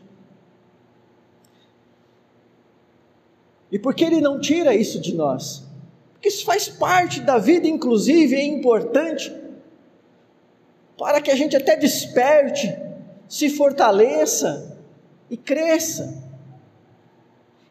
E 3.70 3.78
por 3.78 3.94
que 3.94 4.04
ele 4.04 4.20
não 4.20 4.40
tira 4.40 4.74
isso 4.74 4.98
de 5.00 5.14
nós? 5.14 5.64
Porque 6.14 6.28
isso 6.28 6.44
faz 6.44 6.68
parte 6.68 7.20
da 7.20 7.38
vida, 7.38 7.66
inclusive 7.66 8.34
é 8.34 8.44
importante 8.44 9.39
para 11.00 11.18
que 11.18 11.30
a 11.30 11.34
gente 11.34 11.56
até 11.56 11.76
desperte, 11.76 12.78
se 13.26 13.48
fortaleça 13.48 14.76
e 15.30 15.36
cresça. 15.36 16.22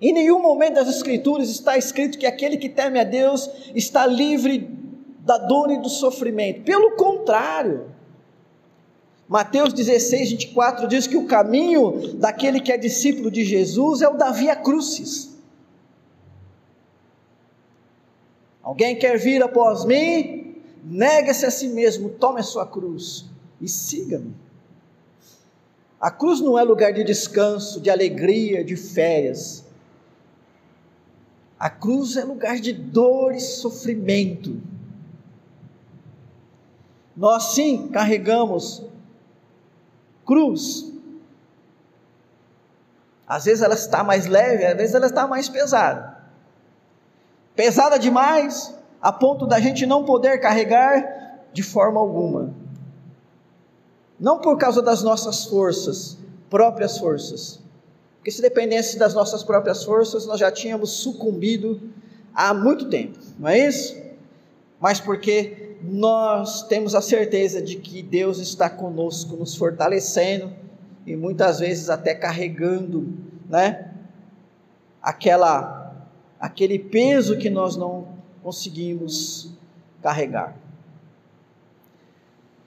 Em 0.02 0.12
nenhum 0.12 0.42
momento 0.42 0.74
das 0.74 0.88
Escrituras 0.88 1.48
está 1.48 1.78
escrito 1.78 2.18
que 2.18 2.26
aquele 2.26 2.58
que 2.58 2.68
teme 2.68 3.00
a 3.00 3.04
Deus 3.04 3.48
está 3.76 4.08
livre 4.08 4.68
da 5.20 5.38
dor 5.38 5.70
e 5.70 5.78
do 5.78 5.90
sofrimento. 5.90 6.64
Pelo 6.64 6.96
contrário, 6.96 7.92
Mateus 9.28 9.74
16, 9.74 10.32
24 10.32 10.88
diz 10.88 11.06
que 11.06 11.16
o 11.16 11.28
caminho 11.28 12.16
daquele 12.16 12.60
que 12.60 12.72
é 12.72 12.78
discípulo 12.80 13.30
de 13.30 13.44
Jesus 13.44 14.02
é 14.02 14.10
o 14.10 14.18
da 14.18 14.32
via 14.32 14.56
crucis. 14.56 15.38
Alguém 18.64 18.98
quer 18.98 19.20
vir 19.20 19.44
após 19.44 19.86
mim? 19.86 20.39
Nega-se 20.92 21.46
a 21.46 21.52
si 21.52 21.68
mesmo, 21.68 22.10
tome 22.10 22.40
a 22.40 22.44
sua 22.44 22.66
cruz 22.66 23.26
e 23.62 23.68
siga-me. 23.68 24.36
A 26.02 26.10
cruz 26.10 26.42
não 26.42 26.58
é 26.58 26.64
lugar 26.64 26.92
de 26.92 27.04
descanso, 27.04 27.80
de 27.80 27.92
alegria, 27.92 28.64
de 28.64 28.76
férias. 28.76 29.64
A 31.60 31.70
cruz 31.70 32.18
é 32.18 32.24
lugar 32.24 32.60
de 32.60 32.74
dor 32.74 33.36
e 33.36 33.40
sofrimento. 33.40 34.60
Nós 37.16 37.54
sim 37.54 37.90
carregamos 37.90 38.84
cruz. 40.26 40.92
Às 43.28 43.46
vezes 43.46 43.62
ela 43.62 43.76
está 43.76 44.04
mais 44.04 44.26
leve, 44.26 44.66
às 44.66 44.76
vezes 44.76 44.96
ela 44.96 45.06
está 45.06 45.28
mais 45.28 45.48
pesada 45.48 46.20
pesada 47.60 48.00
demais, 48.00 48.74
a 49.02 49.12
ponto 49.12 49.48
da 49.48 49.60
gente 49.60 49.86
não 49.86 50.04
poder 50.04 50.40
carregar 50.40 51.48
de 51.54 51.64
forma 51.64 52.00
alguma. 52.00 52.54
Não 54.20 54.40
por 54.40 54.58
causa 54.58 54.82
das 54.82 55.02
nossas 55.02 55.46
forças, 55.46 56.18
próprias 56.50 56.98
forças. 56.98 57.60
Porque 58.18 58.32
se 58.32 58.42
dependesse 58.42 59.00
das 59.00 59.14
nossas 59.14 59.44
próprias 59.44 59.84
forças, 59.84 60.26
nós 60.26 60.40
já 60.40 60.52
tínhamos 60.52 60.92
sucumbido 60.92 61.82
há 62.36 62.54
muito 62.54 62.90
tempo, 62.90 63.18
não 63.40 63.50
é 63.50 63.58
isso? 63.58 63.98
Mas 64.80 65.00
porque 65.00 65.78
nós 65.82 66.64
temos 66.64 66.94
a 66.94 67.02
certeza 67.02 67.62
de 67.62 67.78
que 67.78 68.02
Deus 68.02 68.40
está 68.40 68.70
conosco, 68.70 69.38
nos 69.38 69.56
fortalecendo 69.56 70.52
e 71.06 71.16
muitas 71.16 71.60
vezes 71.60 71.90
até 71.90 72.14
carregando, 72.14 73.08
né? 73.50 73.92
Aquela 75.02 75.78
aquele 76.40 76.80
peso 76.80 77.38
que 77.38 77.50
nós 77.50 77.76
não 77.76 78.19
conseguimos 78.44 79.52
carregar. 80.02 80.58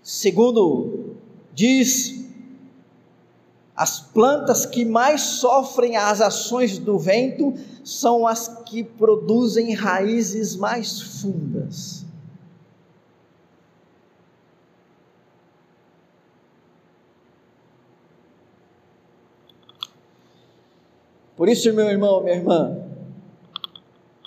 Segundo 0.02 1.16
diz, 1.54 2.22
as 3.74 4.00
plantas 4.00 4.66
que 4.66 4.84
mais 4.84 5.20
sofrem 5.22 5.96
as 5.96 6.20
ações 6.20 6.78
do 6.78 6.98
vento 6.98 7.54
são 7.84 8.26
as 8.26 8.48
que 8.64 8.84
produzem 8.84 9.74
raízes 9.74 10.56
mais 10.56 11.00
fundas. 11.00 12.04
Por 21.36 21.48
isso, 21.48 21.72
meu 21.72 21.88
irmão, 21.88 22.22
minha 22.22 22.36
irmã, 22.36 22.91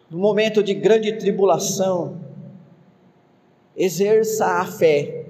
no 0.09 0.19
momento 0.19 0.61
de 0.61 0.73
grande 0.73 1.13
tribulação, 1.13 2.17
exerça 3.75 4.45
a 4.45 4.65
fé. 4.65 5.25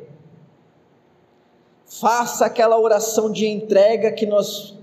Faça 1.86 2.46
aquela 2.46 2.80
oração 2.80 3.32
de 3.32 3.48
entrega 3.48 4.12
que 4.12 4.26
nós 4.26 4.78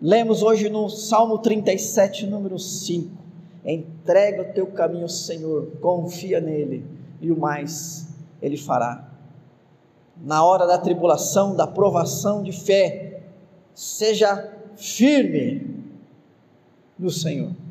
lemos 0.00 0.42
hoje 0.42 0.68
no 0.68 0.88
Salmo 0.88 1.38
37, 1.38 2.26
número 2.26 2.58
5. 2.58 3.10
Entrega 3.64 4.42
o 4.42 4.52
teu 4.52 4.66
caminho 4.66 5.04
ao 5.04 5.08
Senhor, 5.08 5.72
confia 5.80 6.40
nele 6.40 6.84
e 7.20 7.30
o 7.30 7.38
mais 7.38 8.08
ele 8.40 8.56
fará. 8.56 9.10
Na 10.22 10.44
hora 10.44 10.66
da 10.66 10.78
tribulação, 10.78 11.56
da 11.56 11.66
provação 11.66 12.42
de 12.42 12.52
fé, 12.52 13.22
seja 13.74 14.52
firme 14.76 15.84
no 16.98 17.10
Senhor. 17.10 17.63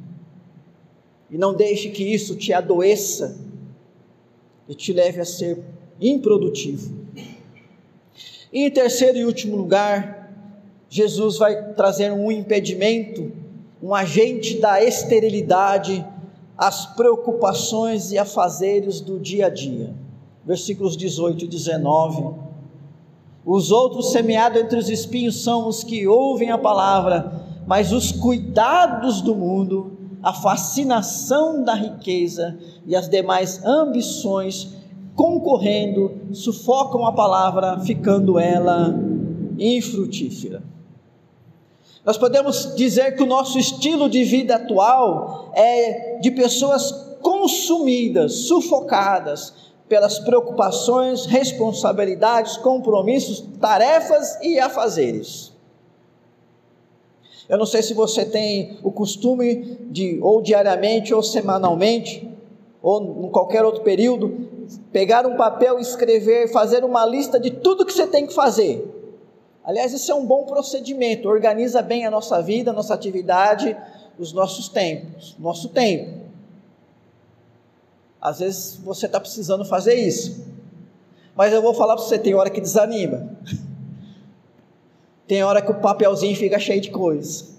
E 1.33 1.37
não 1.39 1.51
deixe 1.51 1.89
que 1.89 2.03
isso 2.03 2.35
te 2.35 2.53
adoeça 2.53 3.35
e 4.69 4.75
te 4.75 4.93
leve 4.93 5.19
a 5.19 5.25
ser 5.25 5.63
improdutivo. 5.99 6.95
E 8.53 8.67
em 8.67 8.69
terceiro 8.69 9.17
e 9.17 9.25
último 9.25 9.55
lugar, 9.55 10.31
Jesus 10.87 11.39
vai 11.39 11.73
trazer 11.73 12.11
um 12.11 12.31
impedimento, 12.31 13.31
um 13.81 13.95
agente 13.95 14.59
da 14.59 14.83
esterilidade 14.83 16.05
às 16.55 16.85
preocupações 16.95 18.11
e 18.11 18.17
afazeres 18.19 19.01
do 19.01 19.19
dia 19.19 19.47
a 19.47 19.49
dia. 19.49 19.91
Versículos 20.45 20.95
18 20.95 21.45
e 21.45 21.47
19. 21.47 22.29
Os 23.43 23.71
outros 23.71 24.11
semeados 24.11 24.61
entre 24.61 24.77
os 24.77 24.87
espinhos 24.87 25.43
são 25.43 25.67
os 25.67 25.83
que 25.83 26.07
ouvem 26.07 26.51
a 26.51 26.59
palavra, 26.59 27.41
mas 27.65 27.91
os 27.91 28.11
cuidados 28.11 29.19
do 29.19 29.33
mundo 29.33 30.02
a 30.23 30.33
fascinação 30.33 31.63
da 31.63 31.73
riqueza 31.73 32.57
e 32.85 32.95
as 32.95 33.09
demais 33.09 33.63
ambições 33.65 34.81
concorrendo, 35.15 36.19
sufocam 36.31 37.05
a 37.05 37.11
palavra, 37.11 37.79
ficando 37.79 38.39
ela 38.39 38.93
infrutífera. 39.59 40.63
Nós 42.03 42.17
podemos 42.17 42.75
dizer 42.75 43.15
que 43.15 43.23
o 43.23 43.27
nosso 43.27 43.57
estilo 43.57 44.09
de 44.09 44.23
vida 44.23 44.55
atual 44.55 45.51
é 45.53 46.17
de 46.19 46.31
pessoas 46.31 46.91
consumidas, 47.21 48.33
sufocadas 48.47 49.53
pelas 49.87 50.19
preocupações, 50.19 51.25
responsabilidades, 51.25 52.57
compromissos, 52.57 53.41
tarefas 53.61 54.37
e 54.41 54.59
afazeres. 54.59 55.52
Eu 57.47 57.57
não 57.57 57.65
sei 57.65 57.81
se 57.81 57.93
você 57.93 58.25
tem 58.25 58.77
o 58.83 58.91
costume 58.91 59.77
de, 59.91 60.19
ou 60.21 60.41
diariamente, 60.41 61.13
ou 61.13 61.21
semanalmente, 61.21 62.29
ou 62.81 63.25
em 63.25 63.29
qualquer 63.29 63.63
outro 63.65 63.81
período, 63.81 64.49
pegar 64.91 65.25
um 65.25 65.35
papel, 65.35 65.79
escrever, 65.79 66.51
fazer 66.51 66.83
uma 66.83 67.05
lista 67.05 67.39
de 67.39 67.51
tudo 67.51 67.85
que 67.85 67.93
você 67.93 68.07
tem 68.07 68.25
que 68.25 68.33
fazer. 68.33 68.89
Aliás, 69.63 69.93
isso 69.93 70.11
é 70.11 70.15
um 70.15 70.25
bom 70.25 70.43
procedimento, 70.45 71.29
organiza 71.29 71.81
bem 71.81 72.05
a 72.05 72.11
nossa 72.11 72.41
vida, 72.41 72.71
a 72.71 72.73
nossa 72.73 72.93
atividade, 72.93 73.75
os 74.19 74.33
nossos 74.33 74.67
tempos, 74.67 75.35
nosso 75.39 75.69
tempo. 75.69 76.23
Às 78.21 78.39
vezes 78.39 78.75
você 78.77 79.05
está 79.05 79.19
precisando 79.19 79.65
fazer 79.65 79.95
isso, 79.95 80.45
mas 81.35 81.51
eu 81.51 81.61
vou 81.61 81.73
falar 81.73 81.95
para 81.95 82.05
você: 82.05 82.17
tem 82.17 82.33
hora 82.33 82.49
que 82.49 82.61
desanima. 82.61 83.37
Tem 85.27 85.43
hora 85.43 85.61
que 85.61 85.71
o 85.71 85.75
papelzinho 85.75 86.35
fica 86.35 86.59
cheio 86.59 86.81
de 86.81 86.91
coisas. 86.91 87.53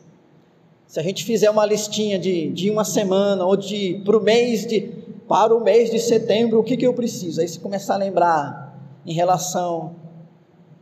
Se 0.87 1.01
a 1.01 1.03
gente 1.03 1.25
fizer 1.25 1.51
uma 1.51 1.65
listinha 1.65 2.19
de, 2.19 2.51
de 2.51 2.71
uma 2.71 2.85
semana 2.85 3.45
ou 3.45 3.57
de 3.57 4.03
para 4.05 4.17
o 4.17 4.23
mês 4.23 4.67
de 4.67 5.05
para 5.27 5.55
o 5.55 5.61
mês 5.61 5.91
de 5.91 5.99
setembro, 5.99 6.61
o 6.61 6.63
que, 6.63 6.77
que 6.77 6.87
eu 6.87 6.93
preciso? 6.93 7.41
Aí 7.41 7.49
você 7.49 7.59
começar 7.59 7.95
a 7.95 7.97
lembrar 7.97 8.79
em 9.07 9.15
relação 9.15 9.97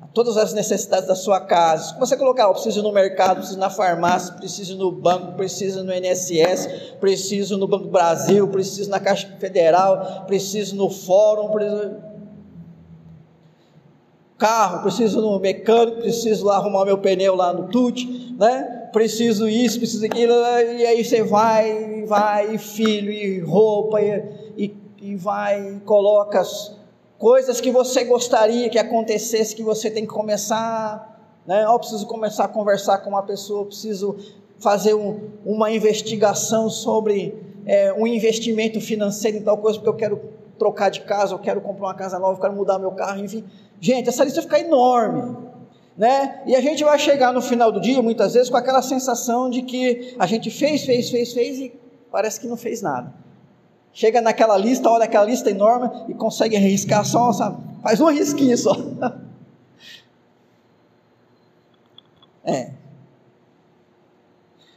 a 0.01 0.07
todas 0.09 0.37
as 0.37 0.53
necessidades 0.53 1.07
da 1.07 1.15
sua 1.15 1.41
casa. 1.41 1.97
Você 2.01 2.17
colocar, 2.17 2.43
eu 2.43 2.53
preciso 2.53 2.81
ir 2.81 2.83
no 2.83 2.93
mercado, 2.93 3.37
preciso 3.37 3.57
ir 3.57 3.61
na 3.61 3.71
farmácia, 3.71 4.35
preciso 4.35 4.75
ir 4.75 4.77
no 4.77 4.91
banco, 4.91 5.33
preciso 5.35 5.85
no 5.85 5.95
INSS, 5.95 6.97
preciso 7.01 7.57
no 7.57 7.69
Banco 7.69 7.87
Brasil, 7.87 8.49
preciso 8.49 8.91
na 8.91 8.99
Caixa 8.99 9.29
Federal, 9.39 10.25
preciso 10.27 10.75
no 10.75 10.91
fórum, 10.91 11.51
preciso 11.53 12.12
carro, 14.43 14.83
preciso 14.83 15.21
no 15.21 15.39
mecânico, 15.39 16.01
preciso 16.01 16.45
lá 16.45 16.57
arrumar 16.57 16.85
meu 16.85 16.99
pneu 16.99 17.37
lá 17.37 17.53
no 17.53 17.69
TUT, 17.69 18.35
né? 18.37 18.89
preciso 18.93 19.49
isso, 19.49 19.79
preciso 19.79 20.05
aquilo, 20.05 20.33
e 20.33 20.85
aí 20.85 21.05
você 21.05 21.23
vai, 21.23 22.05
vai, 22.05 22.57
e 22.57 22.59
filho, 22.59 23.13
e 23.13 23.39
roupa, 23.39 24.03
e, 24.03 24.25
e, 24.57 24.77
e 25.01 25.15
vai, 25.15 25.77
e 25.77 25.81
coloca 25.81 26.41
as 26.41 26.77
coisas 27.19 27.61
que 27.61 27.71
você 27.71 28.03
gostaria 28.03 28.69
que 28.69 28.81
acontecesse, 28.81 29.55
que 29.55 29.63
você 29.63 29.89
tem 29.89 30.03
que 30.03 30.13
começar, 30.13 31.39
né? 31.47 31.65
Eu 31.65 31.79
preciso 31.79 32.05
começar 32.07 32.45
a 32.45 32.49
conversar 32.49 32.99
com 32.99 33.11
uma 33.11 33.23
pessoa, 33.23 33.65
preciso 33.65 34.17
fazer 34.59 34.95
um, 34.95 35.21
uma 35.47 35.71
investigação 35.71 36.69
sobre 36.69 37.33
é, 37.65 37.93
um 37.93 38.09
investimento 38.09 38.81
financeiro 38.81 39.37
em 39.37 39.43
tal 39.43 39.57
coisa, 39.59 39.79
porque 39.79 39.89
eu 39.89 39.97
quero 39.97 40.21
trocar 40.59 40.91
de 40.91 41.01
casa, 41.03 41.33
eu 41.33 41.39
quero 41.39 41.61
comprar 41.61 41.87
uma 41.87 41.95
casa 41.95 42.19
nova, 42.19 42.37
eu 42.37 42.41
quero 42.41 42.55
mudar 42.55 42.79
meu 42.79 42.91
carro, 42.91 43.25
enfim. 43.25 43.45
Gente, 43.83 44.09
essa 44.09 44.23
lista 44.23 44.41
fica 44.41 44.61
enorme. 44.61 45.37
Né? 45.99 46.41
E 46.47 46.55
a 46.55 46.61
gente 46.61 46.85
vai 46.85 46.97
chegar 47.01 47.33
no 47.33 47.43
final 47.43 47.73
do 47.73 47.81
dia, 47.81 48.01
muitas 48.01 48.35
vezes, 48.35 48.49
com 48.49 48.57
aquela 48.57 48.81
sensação 48.81 49.51
de 49.51 49.63
que 49.63 50.15
a 50.21 50.25
gente 50.25 50.51
fez, 50.51 50.85
fez, 50.85 51.11
fez, 51.11 51.33
fez 51.33 51.59
e 51.59 51.75
parece 52.09 52.39
que 52.39 52.47
não 52.47 52.57
fez 52.57 52.81
nada. 52.81 53.13
Chega 53.93 54.21
naquela 54.21 54.57
lista, 54.57 54.89
olha 54.89 55.05
aquela 55.05 55.25
lista 55.25 55.51
enorme 55.51 55.91
e 56.09 56.15
consegue 56.15 56.57
riscar 56.57 57.05
só, 57.05 57.33
sabe? 57.33 57.61
faz 57.83 58.01
um 58.01 58.09
risquinho 58.09 58.57
só. 58.57 58.73
é. 62.45 62.71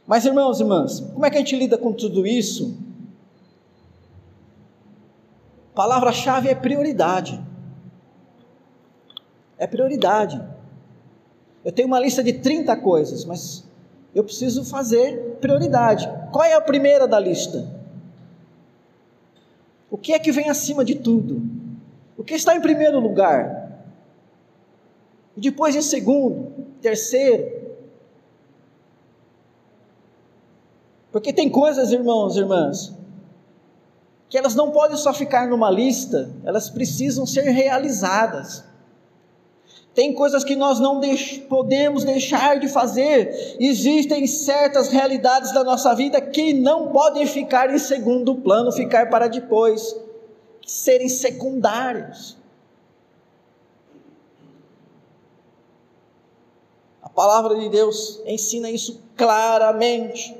Mas 0.04 0.24
irmãos 0.24 0.58
e 0.58 0.62
irmãs, 0.64 0.98
como 0.98 1.24
é 1.24 1.30
que 1.30 1.36
a 1.36 1.40
gente 1.40 1.56
lida 1.56 1.78
com 1.78 1.92
tudo 1.92 2.26
isso? 2.26 2.76
Palavra-chave 5.76 6.48
é 6.48 6.56
prioridade. 6.56 7.45
É 9.58 9.66
prioridade. 9.66 10.42
Eu 11.64 11.72
tenho 11.72 11.88
uma 11.88 12.00
lista 12.00 12.22
de 12.22 12.34
30 12.34 12.76
coisas, 12.76 13.24
mas 13.24 13.64
eu 14.14 14.22
preciso 14.22 14.64
fazer 14.64 15.38
prioridade. 15.40 16.08
Qual 16.32 16.44
é 16.44 16.54
a 16.54 16.60
primeira 16.60 17.06
da 17.06 17.18
lista? 17.18 17.66
O 19.90 19.96
que 19.96 20.12
é 20.12 20.18
que 20.18 20.32
vem 20.32 20.48
acima 20.48 20.84
de 20.84 20.94
tudo? 20.94 21.42
O 22.16 22.24
que 22.24 22.34
está 22.34 22.54
em 22.56 22.60
primeiro 22.60 22.98
lugar? 23.00 23.82
E 25.36 25.40
depois 25.40 25.74
em 25.74 25.82
segundo, 25.82 26.52
terceiro, 26.80 27.66
Porque 31.16 31.32
tem 31.32 31.48
coisas, 31.48 31.92
irmãos 31.92 32.36
e 32.36 32.40
irmãs, 32.40 32.92
que 34.28 34.36
elas 34.36 34.54
não 34.54 34.70
podem 34.70 34.98
só 34.98 35.14
ficar 35.14 35.48
numa 35.48 35.70
lista, 35.70 36.30
elas 36.44 36.68
precisam 36.68 37.24
ser 37.24 37.44
realizadas. 37.44 38.62
Tem 39.96 40.12
coisas 40.12 40.44
que 40.44 40.54
nós 40.54 40.78
não 40.78 41.00
deix 41.00 41.38
podemos 41.38 42.04
deixar 42.04 42.60
de 42.60 42.68
fazer. 42.68 43.56
Existem 43.58 44.26
certas 44.26 44.88
realidades 44.88 45.54
da 45.54 45.64
nossa 45.64 45.94
vida 45.94 46.20
que 46.20 46.52
não 46.52 46.92
podem 46.92 47.26
ficar 47.26 47.74
em 47.74 47.78
segundo 47.78 48.34
plano, 48.34 48.70
ficar 48.70 49.08
para 49.08 49.26
depois, 49.26 49.96
serem 50.66 51.08
secundários. 51.08 52.36
A 57.00 57.08
palavra 57.08 57.58
de 57.58 57.70
Deus 57.70 58.20
ensina 58.26 58.70
isso 58.70 59.00
claramente. 59.16 60.36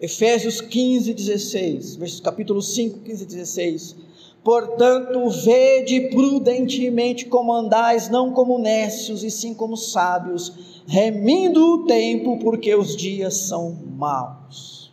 Efésios 0.00 0.62
15, 0.62 1.12
16, 1.12 2.20
capítulo 2.20 2.62
5, 2.62 3.00
15 3.00 3.22
e 3.24 3.26
16. 3.26 4.08
Portanto, 4.42 5.28
vede 5.28 6.08
prudentemente 6.08 7.26
como 7.26 7.52
andais, 7.52 8.08
não 8.08 8.32
como 8.32 8.58
nécios, 8.58 9.22
e 9.22 9.30
sim 9.30 9.52
como 9.52 9.76
sábios, 9.76 10.82
remindo 10.86 11.74
o 11.74 11.86
tempo, 11.86 12.38
porque 12.38 12.74
os 12.74 12.96
dias 12.96 13.34
são 13.34 13.76
maus. 13.96 14.92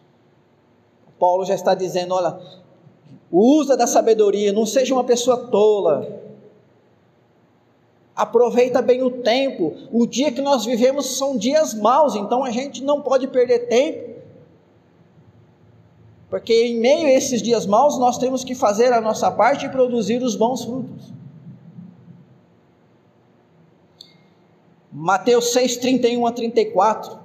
Paulo 1.20 1.46
já 1.46 1.56
está 1.56 1.74
dizendo: 1.74 2.14
olha, 2.14 2.38
usa 3.32 3.78
da 3.78 3.88
sabedoria, 3.88 4.52
não 4.52 4.66
seja 4.66 4.94
uma 4.94 5.04
pessoa 5.04 5.38
tola. 5.48 6.24
Aproveita 8.16 8.82
bem 8.82 9.04
o 9.04 9.12
tempo. 9.12 9.74
O 9.92 10.06
dia 10.06 10.32
que 10.32 10.42
nós 10.42 10.66
vivemos 10.66 11.18
são 11.18 11.38
dias 11.38 11.74
maus, 11.74 12.16
então 12.16 12.44
a 12.44 12.52
gente 12.52 12.84
não 12.84 13.02
pode 13.02 13.28
perder 13.28 13.68
tempo 13.68 14.15
porque 16.36 16.66
em 16.66 16.76
meio 16.76 17.08
a 17.08 17.12
esses 17.12 17.42
dias 17.42 17.66
maus, 17.66 17.98
nós 17.98 18.18
temos 18.18 18.44
que 18.44 18.54
fazer 18.54 18.92
a 18.92 19.00
nossa 19.00 19.32
parte 19.32 19.68
e 19.68 19.70
produzir 19.70 20.22
os 20.22 20.36
bons 20.36 20.66
frutos. 20.66 21.14
Mateus 24.92 25.54
6, 25.54 25.78
31 25.78 26.28
a 26.28 26.34
34. 26.34 27.18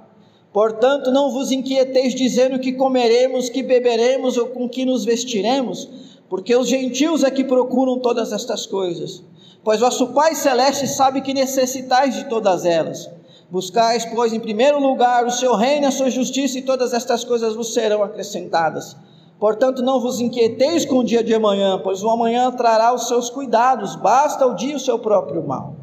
Portanto, 0.53 1.11
não 1.11 1.29
vos 1.29 1.51
inquieteis 1.51 2.15
dizendo 2.15 2.57
que 2.57 2.71
comeremos, 2.71 3.49
que 3.49 3.61
beberemos 3.61 4.37
ou 4.37 4.47
com 4.47 4.69
que 4.69 4.85
nos 4.85 5.03
vestiremos, 5.03 5.89
porque 6.29 6.55
os 6.55 6.69
gentios 6.69 7.25
é 7.25 7.29
que 7.29 7.43
procuram 7.43 7.99
todas 7.99 8.31
estas 8.31 8.65
coisas. 8.65 9.21
Pois 9.61 9.81
vosso 9.81 10.13
Pai 10.13 10.35
Celeste 10.35 10.87
sabe 10.87 11.19
que 11.19 11.33
necessitais 11.33 12.15
de 12.15 12.29
todas 12.29 12.63
elas. 12.63 13.09
Buscais, 13.51 14.05
pois, 14.05 14.31
em 14.31 14.39
primeiro 14.39 14.79
lugar 14.79 15.25
o 15.25 15.29
seu 15.29 15.55
reino, 15.55 15.85
a 15.85 15.91
sua 15.91 16.09
justiça, 16.09 16.57
e 16.57 16.61
todas 16.61 16.93
estas 16.93 17.25
coisas 17.25 17.53
vos 17.53 17.73
serão 17.73 18.01
acrescentadas. 18.01 18.95
Portanto, 19.37 19.81
não 19.81 19.99
vos 19.99 20.21
inquieteis 20.21 20.85
com 20.85 20.99
o 20.99 21.03
dia 21.03 21.21
de 21.21 21.33
amanhã, 21.33 21.77
pois 21.83 22.01
o 22.01 22.09
amanhã 22.09 22.49
trará 22.51 22.93
os 22.93 23.09
seus 23.09 23.29
cuidados, 23.29 23.97
basta 23.97 24.45
o 24.47 24.55
dia 24.55 24.77
o 24.77 24.79
seu 24.79 24.97
próprio 24.97 25.45
mal. 25.45 25.75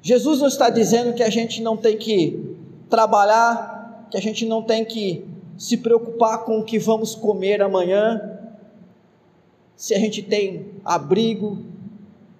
Jesus 0.00 0.38
não 0.38 0.46
está 0.46 0.70
dizendo 0.70 1.12
que 1.12 1.24
a 1.24 1.30
gente 1.30 1.60
não 1.60 1.76
tem 1.76 1.96
que 1.96 2.56
trabalhar, 2.88 4.06
que 4.08 4.16
a 4.16 4.20
gente 4.20 4.46
não 4.46 4.62
tem 4.62 4.84
que 4.84 5.26
se 5.58 5.78
preocupar 5.78 6.44
com 6.44 6.60
o 6.60 6.64
que 6.64 6.78
vamos 6.78 7.16
comer 7.16 7.62
amanhã, 7.62 8.38
se 9.74 9.92
a 9.92 9.98
gente 9.98 10.22
tem 10.22 10.66
abrigo, 10.84 11.58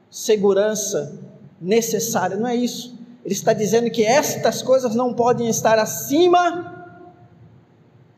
segurança 0.09 1.19
necessária, 1.61 2.37
não 2.37 2.47
é 2.47 2.55
isso. 2.55 3.02
Ele 3.25 3.35
está 3.35 3.53
dizendo 3.53 3.91
que 3.91 4.05
estas 4.05 4.63
coisas 4.63 4.95
não 4.95 5.15
podem 5.15 5.49
estar 5.49 5.79
acima 5.79 6.73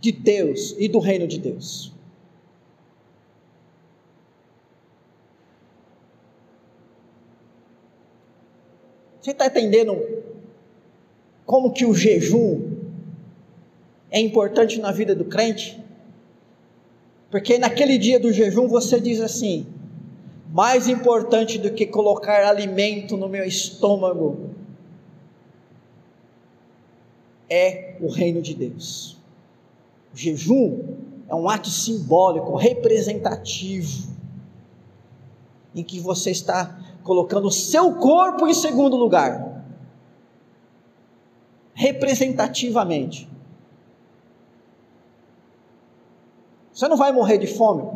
de 0.01 0.13
Deus 0.13 0.75
e 0.79 0.89
do 0.89 0.99
reino 0.99 1.27
de 1.27 1.39
Deus. 1.39 1.93
Você 9.21 9.31
está 9.31 9.47
entendendo 9.47 9.99
como 11.47 11.73
que 11.73 11.87
o 11.87 11.95
jejum 11.95 12.73
é 14.11 14.21
importante 14.21 14.79
na 14.79 14.93
vida 14.93 15.15
do 15.15 15.25
crente? 15.25 15.83
Porque 17.31 17.59
naquele 17.59 17.99
dia 17.99 18.21
do 18.21 18.33
jejum 18.33 18.69
você 18.69 19.01
diz 19.01 19.21
assim: 19.21 19.67
mais 20.53 20.89
importante 20.89 21.59
do 21.59 21.71
que 21.73 21.87
colocar 21.87 22.47
alimento 22.47 23.17
no 23.17 23.29
meu 23.29 23.45
estômago 23.45 24.51
é 27.49 27.97
o 28.01 28.09
reino 28.09 28.41
de 28.41 28.55
Deus. 28.55 29.17
O 30.13 30.17
jejum 30.17 30.97
é 31.29 31.35
um 31.35 31.49
ato 31.49 31.69
simbólico, 31.69 32.55
representativo, 32.57 34.15
em 35.75 35.83
que 35.83 35.99
você 35.99 36.31
está 36.31 36.79
colocando 37.03 37.49
o 37.49 37.53
seu 37.53 37.95
corpo 37.95 38.47
em 38.47 38.55
segundo 38.55 38.97
lugar, 38.97 39.65
representativamente. 41.73 43.29
Você 46.73 46.89
não 46.89 46.97
vai 46.97 47.13
morrer 47.13 47.39
de 47.39 47.47
fome, 47.47 47.89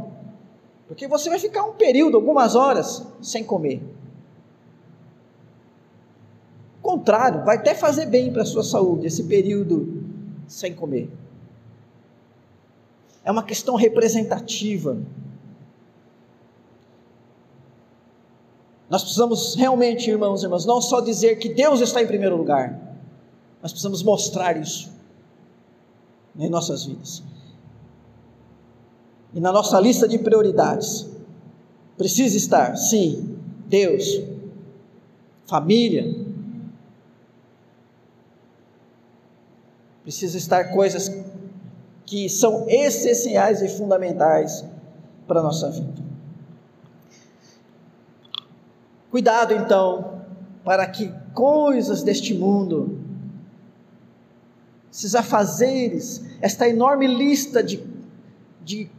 porque 0.86 1.06
você 1.06 1.28
vai 1.28 1.38
ficar 1.38 1.64
um 1.64 1.74
período, 1.74 2.16
algumas 2.16 2.54
horas, 2.54 3.06
sem 3.20 3.44
comer 3.44 3.97
contrário, 6.98 7.44
vai 7.44 7.56
até 7.56 7.74
fazer 7.74 8.06
bem 8.06 8.32
para 8.32 8.42
a 8.42 8.46
sua 8.46 8.64
saúde 8.64 9.06
esse 9.06 9.24
período 9.24 10.02
sem 10.46 10.74
comer. 10.74 11.10
É 13.24 13.30
uma 13.30 13.42
questão 13.42 13.76
representativa. 13.76 14.98
Nós 18.90 19.02
precisamos 19.02 19.54
realmente, 19.54 20.10
irmãos 20.10 20.42
e 20.42 20.46
irmãs, 20.46 20.64
não 20.64 20.80
só 20.80 21.00
dizer 21.00 21.36
que 21.36 21.48
Deus 21.48 21.80
está 21.80 22.02
em 22.02 22.06
primeiro 22.06 22.36
lugar, 22.36 22.96
mas 23.62 23.70
precisamos 23.70 24.02
mostrar 24.02 24.56
isso 24.56 24.90
em 26.38 26.48
nossas 26.48 26.84
vidas. 26.84 27.22
E 29.34 29.40
na 29.40 29.52
nossa 29.52 29.78
lista 29.78 30.08
de 30.08 30.18
prioridades, 30.18 31.06
precisa 31.96 32.36
estar, 32.36 32.76
sim, 32.76 33.36
Deus, 33.66 34.22
família, 35.44 36.27
Precisa 40.08 40.38
estar 40.38 40.72
coisas 40.72 41.14
que 42.06 42.30
são 42.30 42.64
essenciais 42.66 43.60
e 43.60 43.68
fundamentais 43.68 44.64
para 45.26 45.40
a 45.40 45.42
nossa 45.42 45.70
vida. 45.70 46.02
Cuidado 49.10 49.52
então, 49.52 50.22
para 50.64 50.86
que 50.86 51.12
coisas 51.34 52.02
deste 52.02 52.32
mundo 52.32 52.98
esses 54.90 55.14
afazeres, 55.14 56.24
esta 56.40 56.66
enorme 56.66 57.06
lista 57.06 57.62
de, 57.62 57.84
de 58.64 58.90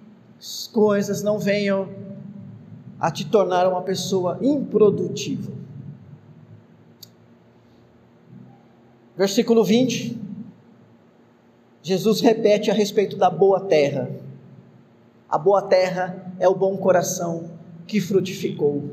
coisas 0.72 1.24
não 1.24 1.40
venham 1.40 1.90
a 3.00 3.10
te 3.10 3.26
tornar 3.26 3.68
uma 3.68 3.82
pessoa 3.82 4.38
improdutiva. 4.44 5.52
Versículo 9.18 9.64
20. 9.64 10.29
Jesus 11.90 12.22
repete 12.22 12.70
a 12.70 12.74
respeito 12.76 13.18
da 13.18 13.32
boa 13.32 13.62
terra. 13.62 14.12
A 15.28 15.40
boa 15.40 15.60
terra 15.60 16.32
é 16.40 16.48
o 16.48 16.54
bom 16.54 16.78
coração 16.78 17.50
que 17.88 18.00
frutificou. 18.00 18.84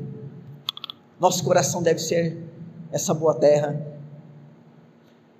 Nosso 1.19 1.43
coração 1.43 1.83
deve 1.83 1.99
ser 1.99 2.35
essa 2.91 3.13
boa 3.13 3.35
terra. 3.35 3.79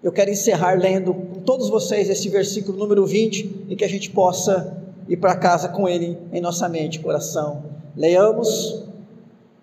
Eu 0.04 0.12
quero 0.12 0.30
encerrar 0.30 0.80
lendo 0.80 1.16
com 1.16 1.40
todos 1.40 1.68
vocês 1.68 2.12
esse 2.12 2.30
versículo 2.30 2.78
número 2.78 3.08
20 3.08 3.66
e 3.70 3.76
que 3.76 3.84
a 3.84 3.90
gente 3.90 4.12
possa 4.12 4.78
ir 5.10 5.18
para 5.18 5.36
casa 5.36 5.68
com 5.68 5.90
ele 5.90 6.16
em 6.32 6.40
nossa 6.40 6.70
mente 6.70 6.98
e 6.98 7.02
coração. 7.02 7.64
Leamos: 7.96 8.84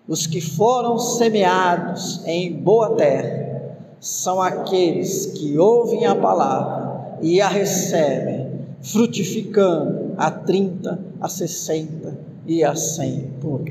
os 0.05 0.27
que 0.27 0.41
foram 0.41 0.99
semeados 0.99 2.21
em 2.25 2.51
boa 2.51 2.93
terra 2.97 3.77
são 4.01 4.41
aqueles 4.41 5.27
que 5.27 5.57
ouvem 5.57 6.05
a 6.05 6.13
palavra 6.13 6.84
e 7.21 7.41
a 7.41 7.47
recebem, 7.47 8.51
frutificando 8.81 10.13
a 10.17 10.29
30, 10.29 10.99
a 11.19 11.27
60 11.27 12.17
e 12.45 12.63
a 12.63 12.75
100 12.75 13.21
por 13.41 13.63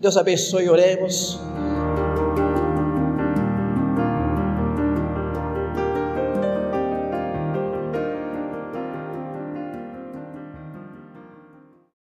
Deus 0.00 0.16
abençoe, 0.16 0.68
oremos. 0.68 1.38